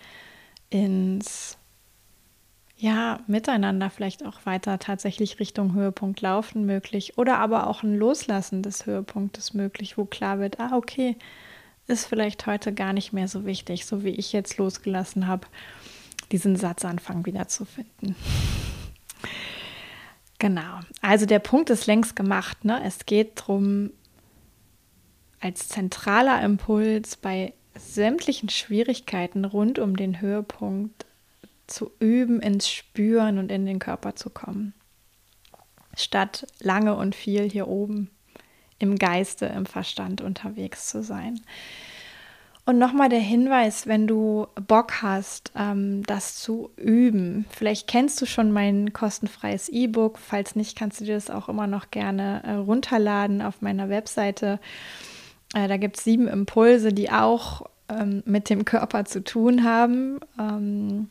ins 0.69 1.57
ja, 2.79 3.21
miteinander 3.25 3.89
vielleicht 3.89 4.23
auch 4.23 4.45
weiter 4.45 4.77
tatsächlich 4.77 5.39
Richtung 5.39 5.73
Höhepunkt 5.73 6.21
laufen 6.21 6.67
möglich 6.67 7.17
oder 7.17 7.39
aber 7.39 7.65
auch 7.65 7.81
ein 7.81 7.97
Loslassen 7.97 8.61
des 8.61 8.85
Höhepunktes 8.85 9.55
möglich, 9.55 9.97
wo 9.97 10.05
klar 10.05 10.39
wird, 10.39 10.59
ah, 10.59 10.75
okay, 10.75 11.15
ist 11.87 12.05
vielleicht 12.05 12.45
heute 12.45 12.71
gar 12.73 12.93
nicht 12.93 13.13
mehr 13.13 13.27
so 13.27 13.45
wichtig, 13.45 13.87
so 13.87 14.03
wie 14.03 14.11
ich 14.11 14.31
jetzt 14.31 14.57
losgelassen 14.57 15.25
habe 15.25 15.47
diesen 16.31 16.55
Satzanfang 16.55 17.25
wiederzufinden. 17.25 18.15
Genau, 20.39 20.79
also 21.01 21.25
der 21.25 21.39
Punkt 21.39 21.69
ist 21.69 21.87
längst 21.87 22.15
gemacht. 22.15 22.63
Ne? 22.63 22.81
Es 22.83 23.05
geht 23.05 23.39
darum, 23.39 23.91
als 25.39 25.67
zentraler 25.67 26.43
Impuls 26.43 27.15
bei 27.15 27.53
sämtlichen 27.75 28.49
Schwierigkeiten 28.49 29.45
rund 29.45 29.79
um 29.79 29.95
den 29.95 30.21
Höhepunkt 30.21 31.05
zu 31.67 31.91
üben, 31.99 32.39
ins 32.39 32.69
Spüren 32.69 33.37
und 33.39 33.51
in 33.51 33.65
den 33.65 33.79
Körper 33.79 34.15
zu 34.15 34.29
kommen. 34.29 34.73
Statt 35.95 36.47
lange 36.59 36.95
und 36.95 37.15
viel 37.15 37.49
hier 37.49 37.67
oben 37.67 38.09
im 38.79 38.97
Geiste, 38.97 39.47
im 39.47 39.65
Verstand 39.65 40.21
unterwegs 40.21 40.87
zu 40.89 41.03
sein. 41.03 41.41
Und 42.67 42.79
nochmal 42.79 43.07
der 43.07 43.21
Hinweis, 43.21 43.87
wenn 43.87 44.07
du 44.07 44.47
Bock 44.67 45.01
hast, 45.01 45.53
ähm, 45.57 46.03
das 46.03 46.35
zu 46.35 46.69
üben. 46.75 47.45
Vielleicht 47.49 47.87
kennst 47.87 48.21
du 48.21 48.25
schon 48.25 48.51
mein 48.51 48.91
kostenfreies 48.91 49.69
E-Book. 49.69 50.17
Falls 50.19 50.57
nicht, 50.57 50.77
kannst 50.77 50.99
du 50.99 51.05
dir 51.05 51.15
das 51.15 51.29
auch 51.29 51.47
immer 51.47 51.65
noch 51.65 51.91
gerne 51.91 52.43
äh, 52.43 52.51
runterladen 52.55 53.41
auf 53.41 53.61
meiner 53.61 53.87
Webseite. 53.87 54.59
Äh, 55.53 55.69
da 55.69 55.77
gibt 55.77 55.95
es 55.95 56.03
sieben 56.03 56.27
Impulse, 56.27 56.91
die 56.91 57.09
auch 57.09 57.61
ähm, 57.87 58.21
mit 58.25 58.49
dem 58.49 58.65
Körper 58.65 59.05
zu 59.05 59.23
tun 59.23 59.63
haben. 59.63 60.19
Ähm, 60.37 61.09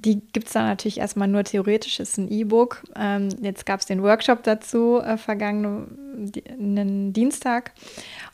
die 0.00 0.20
gibt 0.32 0.46
es 0.46 0.52
dann 0.52 0.66
natürlich 0.66 0.98
erstmal 0.98 1.28
nur 1.28 1.42
theoretisch, 1.44 1.98
ist 1.98 2.18
ein 2.18 2.30
E-Book. 2.30 2.84
Ähm, 2.94 3.30
jetzt 3.42 3.66
gab 3.66 3.80
es 3.80 3.86
den 3.86 4.02
Workshop 4.02 4.44
dazu, 4.44 5.00
äh, 5.00 5.16
vergangenen 5.16 7.12
Dienstag. 7.12 7.72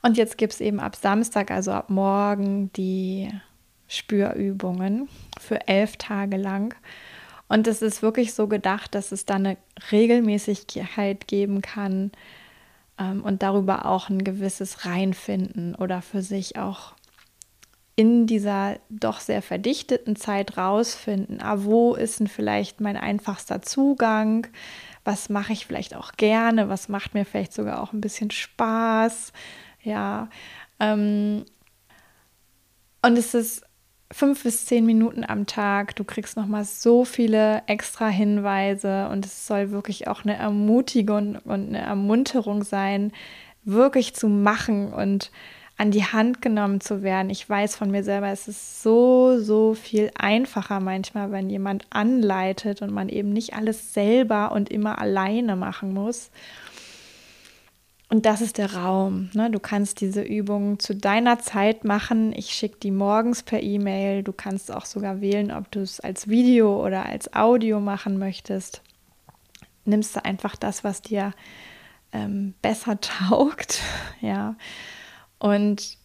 Und 0.03 0.17
jetzt 0.19 0.37
gibt 0.37 0.53
es 0.53 0.61
eben 0.61 0.79
ab 0.79 0.97
Samstag, 0.97 1.51
also 1.51 1.73
ab 1.73 1.89
morgen, 1.89 2.71
die 2.75 3.31
Spürübungen 3.89 5.09
für 5.41 5.67
elf 5.67 5.97
Tage 5.97 6.37
lang. 6.37 6.75
Und 7.49 7.67
es 7.67 7.83
ist 7.83 8.03
wirklich 8.03 8.35
so 8.35 8.47
gedacht, 8.47 8.95
dass 8.95 9.13
es 9.13 9.27
da 9.27 9.35
eine 9.35 9.57
Regelmäßigkeit 9.93 11.27
geben 11.29 11.63
kann 11.63 12.11
ähm, 12.99 13.23
und 13.23 13.43
darüber 13.43 13.87
auch 13.87 14.09
ein 14.09 14.25
gewisses 14.25 14.85
Reinfinden 14.85 15.75
oder 15.75 16.03
für 16.03 16.23
sich 16.23 16.57
auch 16.59 16.94
in 17.97 18.27
dieser 18.27 18.77
doch 18.89 19.21
sehr 19.21 19.43
verdichteten 19.43 20.17
Zeit 20.17 20.57
rausfinden, 20.57 21.41
ah, 21.41 21.63
wo 21.65 21.95
ist 21.95 22.21
denn 22.21 22.27
vielleicht 22.27 22.81
mein 22.81 22.97
einfachster 22.97 23.63
Zugang, 23.63 24.49
was 25.05 25.29
mache 25.29 25.53
ich 25.53 25.67
vielleicht 25.67 25.95
auch 25.95 26.13
gerne, 26.13 26.69
was 26.69 26.89
macht 26.89 27.15
mir 27.15 27.25
vielleicht 27.25 27.53
sogar 27.53 27.83
auch 27.83 27.93
ein 27.93 28.01
bisschen 28.01 28.31
Spaß, 28.31 29.33
ja. 29.83 30.29
Ähm, 30.81 31.45
und 33.03 33.19
es 33.19 33.35
ist 33.35 33.63
fünf 34.11 34.45
bis 34.45 34.65
zehn 34.67 34.87
Minuten 34.87 35.25
am 35.25 35.47
Tag. 35.47 35.97
Du 35.97 36.05
kriegst 36.05 36.37
noch 36.37 36.47
mal 36.47 36.65
so 36.65 37.05
viele 37.05 37.63
extra 37.67 38.09
Hinweise 38.09 39.09
und 39.09 39.27
es 39.27 39.47
soll 39.47 39.71
wirklich 39.71 40.09
auch 40.09 40.25
eine 40.25 40.37
Ermutigung 40.37 41.37
und 41.45 41.69
eine 41.69 41.81
Ermunterung 41.81 42.63
sein, 42.63 43.13
wirklich 43.65 44.15
zu 44.15 44.29
machen 44.29 44.93
und 44.93 45.31
an 45.77 45.91
die 45.91 46.05
Hand 46.05 46.41
genommen 46.41 46.81
zu 46.81 47.03
werden. 47.03 47.31
Ich 47.31 47.49
weiß 47.49 47.75
von 47.75 47.91
mir 47.91 48.05
selber, 48.05 48.29
es 48.29 48.47
ist 48.47 48.83
so, 48.83 49.41
so 49.41 49.75
viel 49.75 50.11
einfacher 50.15 50.79
manchmal, 50.81 51.33
wenn 51.33 51.51
jemand 51.51 51.87
anleitet 51.91 52.81
und 52.81 52.93
man 52.93 53.09
eben 53.09 53.33
nicht 53.33 53.55
alles 53.55 53.93
selber 53.93 54.53
und 54.53 54.71
immer 54.71 54.99
alleine 55.01 55.57
machen 55.57 55.93
muss. 55.93 56.31
Und 58.09 58.27
das 58.27 58.41
ist 58.41 58.59
der 58.59 58.75
Raum. 58.75 59.31
Ne? 59.33 59.51
Du 59.51 59.59
kannst 59.59 60.01
diese 60.01 60.23
Übungen 60.23 60.79
zu 60.79 60.95
deiner 60.95 61.41
Zeit 61.41 61.83
machen. 61.83 62.33
Ich 62.33 62.51
schicke 62.51 62.77
die 62.81 62.93
morgens 62.93 63.43
per 63.43 63.61
E-Mail. 63.61 64.23
Du 64.23 64.33
kannst 64.33 64.71
auch 64.71 64.85
sogar 64.85 65.21
wählen, 65.21 65.51
ob 65.51 65.69
du 65.73 65.81
es 65.81 65.99
als 65.99 66.29
Video 66.29 66.85
oder 66.85 67.07
als 67.07 67.35
Audio 67.35 67.81
machen 67.81 68.19
möchtest. 68.19 68.83
Nimmst 69.85 70.15
du 70.15 70.25
einfach 70.25 70.55
das, 70.55 70.85
was 70.85 71.03
dir 71.03 71.33
ähm, 72.13 72.55
besser 72.63 73.01
taugt. 73.29 73.83
ja. 74.21 74.55
Und 75.39 75.99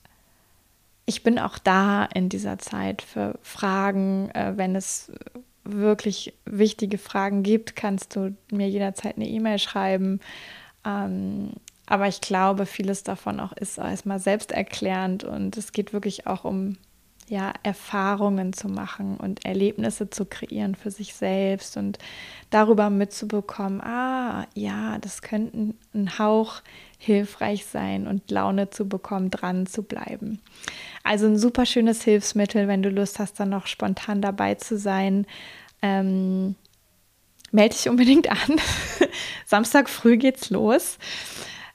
ich 1.05 1.23
bin 1.23 1.39
auch 1.39 1.57
da 1.57 2.05
in 2.05 2.29
dieser 2.29 2.59
Zeit 2.59 3.01
für 3.01 3.37
Fragen. 3.41 4.29
Äh, 4.31 4.53
wenn 4.55 4.75
es 4.75 5.11
wirklich 5.63 6.33
wichtige 6.45 6.97
Fragen 6.97 7.43
gibt, 7.43 7.75
kannst 7.75 8.15
du 8.15 8.35
mir 8.51 8.69
jederzeit 8.69 9.15
eine 9.15 9.27
E-Mail 9.27 9.59
schreiben. 9.59 10.19
Ähm, 10.85 11.51
aber 11.85 12.07
ich 12.07 12.21
glaube, 12.21 12.65
vieles 12.65 13.03
davon 13.03 13.39
auch 13.39 13.53
ist 13.53 13.79
erstmal 13.79 14.19
selbsterklärend 14.19 15.23
und 15.23 15.57
es 15.57 15.71
geht 15.71 15.93
wirklich 15.93 16.27
auch 16.27 16.43
um 16.43 16.77
ja, 17.29 17.53
Erfahrungen 17.61 18.53
zu 18.53 18.67
machen 18.67 19.17
und 19.17 19.45
Erlebnisse 19.45 20.09
zu 20.09 20.25
kreieren 20.25 20.73
für 20.73 20.89
sich 20.89 21.13
selbst 21.13 21.77
und 21.77 21.99
darüber 22.49 22.89
mitzubekommen, 22.89 23.81
ah, 23.81 24.47
ja, 24.55 24.97
das 24.97 25.21
könnte 25.21 25.75
ein 25.93 26.17
Hauch 26.17 26.61
hilfreich 26.97 27.65
sein 27.65 28.07
und 28.07 28.31
Laune 28.31 28.71
zu 28.71 28.89
bekommen, 28.89 29.29
dran 29.29 29.67
zu 29.67 29.83
bleiben. 29.83 30.41
Also 31.03 31.27
ein 31.27 31.37
super 31.37 31.67
schönes 31.67 32.03
Hilfsmittel, 32.03 32.67
wenn 32.67 32.81
du 32.81 32.89
Lust 32.89 33.19
hast, 33.19 33.39
dann 33.39 33.49
noch 33.49 33.67
spontan 33.67 34.21
dabei 34.21 34.55
zu 34.55 34.77
sein. 34.77 35.27
Ähm, 35.83 36.55
melde 37.51 37.75
dich 37.75 37.87
unbedingt 37.89 38.29
an. 38.29 38.59
Samstag 39.45 39.87
früh 39.87 40.17
geht's 40.17 40.49
los. 40.49 40.97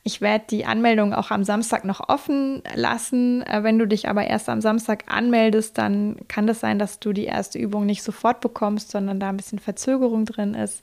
Ich 0.06 0.20
werde 0.20 0.44
die 0.50 0.66
Anmeldung 0.66 1.14
auch 1.14 1.30
am 1.30 1.44
Samstag 1.44 1.86
noch 1.86 2.10
offen 2.10 2.62
lassen. 2.74 3.42
Äh, 3.42 3.62
wenn 3.62 3.78
du 3.78 3.88
dich 3.88 4.06
aber 4.08 4.26
erst 4.26 4.50
am 4.50 4.60
Samstag 4.60 5.04
anmeldest, 5.06 5.78
dann 5.78 6.16
kann 6.28 6.46
das 6.46 6.60
sein, 6.60 6.78
dass 6.78 7.00
du 7.00 7.14
die 7.14 7.24
erste 7.24 7.58
Übung 7.58 7.86
nicht 7.86 8.02
sofort 8.02 8.42
bekommst, 8.42 8.90
sondern 8.90 9.18
da 9.18 9.30
ein 9.30 9.38
bisschen 9.38 9.58
Verzögerung 9.58 10.26
drin 10.26 10.52
ist. 10.52 10.82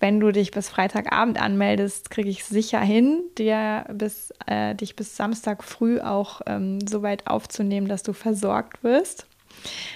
Wenn 0.00 0.18
du 0.18 0.32
dich 0.32 0.50
bis 0.50 0.68
Freitagabend 0.68 1.40
anmeldest, 1.40 2.10
kriege 2.10 2.28
ich 2.28 2.44
sicher 2.44 2.80
hin, 2.80 3.20
dir 3.38 3.84
bis, 3.92 4.32
äh, 4.46 4.74
dich 4.74 4.96
bis 4.96 5.16
Samstag 5.16 5.62
früh 5.62 6.00
auch 6.00 6.40
ähm, 6.46 6.80
so 6.88 7.02
weit 7.02 7.28
aufzunehmen, 7.28 7.86
dass 7.86 8.02
du 8.02 8.12
versorgt 8.14 8.82
wirst. 8.82 9.26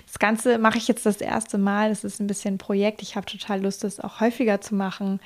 Das 0.07 0.21
Ganze 0.21 0.59
mache 0.59 0.79
ich 0.79 0.87
jetzt 0.87 1.07
das 1.07 1.21
erste 1.21 1.59
Mal. 1.59 1.91
Es 1.91 2.05
ist 2.05 2.21
ein 2.21 2.29
bisschen 2.29 2.55
ein 2.55 2.59
Projekt. 2.59 3.03
Ich 3.03 3.17
habe 3.17 3.27
total 3.27 3.63
Lust, 3.63 3.83
das 3.83 3.99
auch 3.99 4.21
häufiger 4.21 4.61
zu 4.61 4.77
machen. 4.77 5.21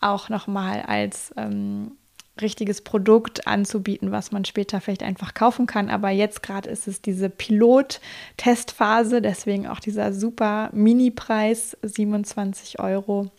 Auch 0.00 0.28
nochmal 0.28 0.82
als 0.82 1.32
ähm, 1.36 1.92
richtiges 2.42 2.82
Produkt 2.82 3.46
anzubieten, 3.46 4.12
was 4.12 4.32
man 4.32 4.44
später 4.44 4.80
vielleicht 4.80 5.02
einfach 5.02 5.34
kaufen 5.34 5.66
kann. 5.66 5.90
Aber 5.90 6.10
jetzt 6.10 6.42
gerade 6.42 6.68
ist 6.68 6.88
es 6.88 7.02
diese 7.02 7.30
Pilot-Testphase, 7.30 9.22
deswegen 9.22 9.66
auch 9.66 9.80
dieser 9.80 10.12
super 10.12 10.70
Mini-Preis, 10.72 11.76
27 11.82 12.80
Euro. 12.80 13.30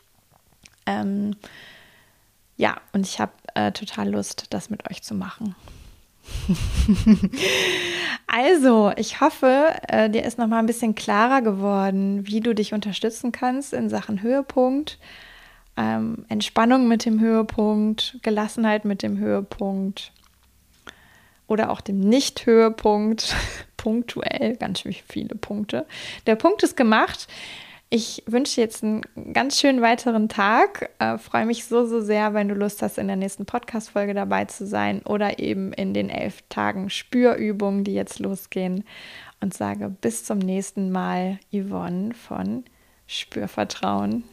Ähm, 0.85 1.35
ja, 2.57 2.77
und 2.93 3.05
ich 3.05 3.19
habe 3.19 3.31
äh, 3.55 3.71
total 3.71 4.09
Lust, 4.09 4.45
das 4.51 4.69
mit 4.69 4.89
euch 4.89 5.01
zu 5.01 5.15
machen. 5.15 5.55
also, 8.27 8.91
ich 8.95 9.21
hoffe, 9.21 9.73
äh, 9.87 10.09
dir 10.09 10.23
ist 10.23 10.37
noch 10.37 10.47
mal 10.47 10.59
ein 10.59 10.67
bisschen 10.67 10.95
klarer 10.95 11.41
geworden, 11.41 12.27
wie 12.27 12.39
du 12.39 12.53
dich 12.53 12.73
unterstützen 12.73 13.31
kannst 13.31 13.73
in 13.73 13.89
Sachen 13.89 14.21
Höhepunkt 14.21 14.99
ähm, 15.81 16.25
Entspannung 16.29 16.87
mit 16.87 17.05
dem 17.05 17.19
Höhepunkt, 17.19 18.19
Gelassenheit 18.21 18.85
mit 18.85 19.01
dem 19.01 19.17
Höhepunkt 19.17 20.11
oder 21.47 21.71
auch 21.71 21.81
dem 21.81 21.99
Nicht-Höhepunkt, 21.99 23.35
punktuell, 23.77 24.55
ganz 24.57 24.81
viele 24.81 25.35
Punkte. 25.35 25.87
Der 26.27 26.35
Punkt 26.35 26.61
ist 26.61 26.77
gemacht. 26.77 27.27
Ich 27.89 28.23
wünsche 28.25 28.61
jetzt 28.61 28.83
einen 28.83 29.01
ganz 29.33 29.59
schönen 29.59 29.81
weiteren 29.81 30.29
Tag. 30.29 30.91
Äh, 30.99 31.17
Freue 31.17 31.45
mich 31.45 31.65
so, 31.65 31.85
so 31.85 31.99
sehr, 31.99 32.33
wenn 32.33 32.47
du 32.47 32.55
Lust 32.55 32.81
hast, 32.81 32.97
in 32.97 33.07
der 33.07 33.17
nächsten 33.17 33.45
Podcast-Folge 33.45 34.13
dabei 34.13 34.45
zu 34.45 34.65
sein 34.65 35.01
oder 35.01 35.39
eben 35.39 35.73
in 35.73 35.93
den 35.93 36.09
elf 36.09 36.43
Tagen 36.47 36.89
Spürübungen, 36.89 37.83
die 37.83 37.93
jetzt 37.93 38.19
losgehen. 38.19 38.85
Und 39.41 39.55
sage 39.55 39.89
bis 39.89 40.23
zum 40.23 40.37
nächsten 40.37 40.91
Mal, 40.91 41.39
Yvonne 41.51 42.13
von 42.13 42.63
Spürvertrauen. 43.07 44.23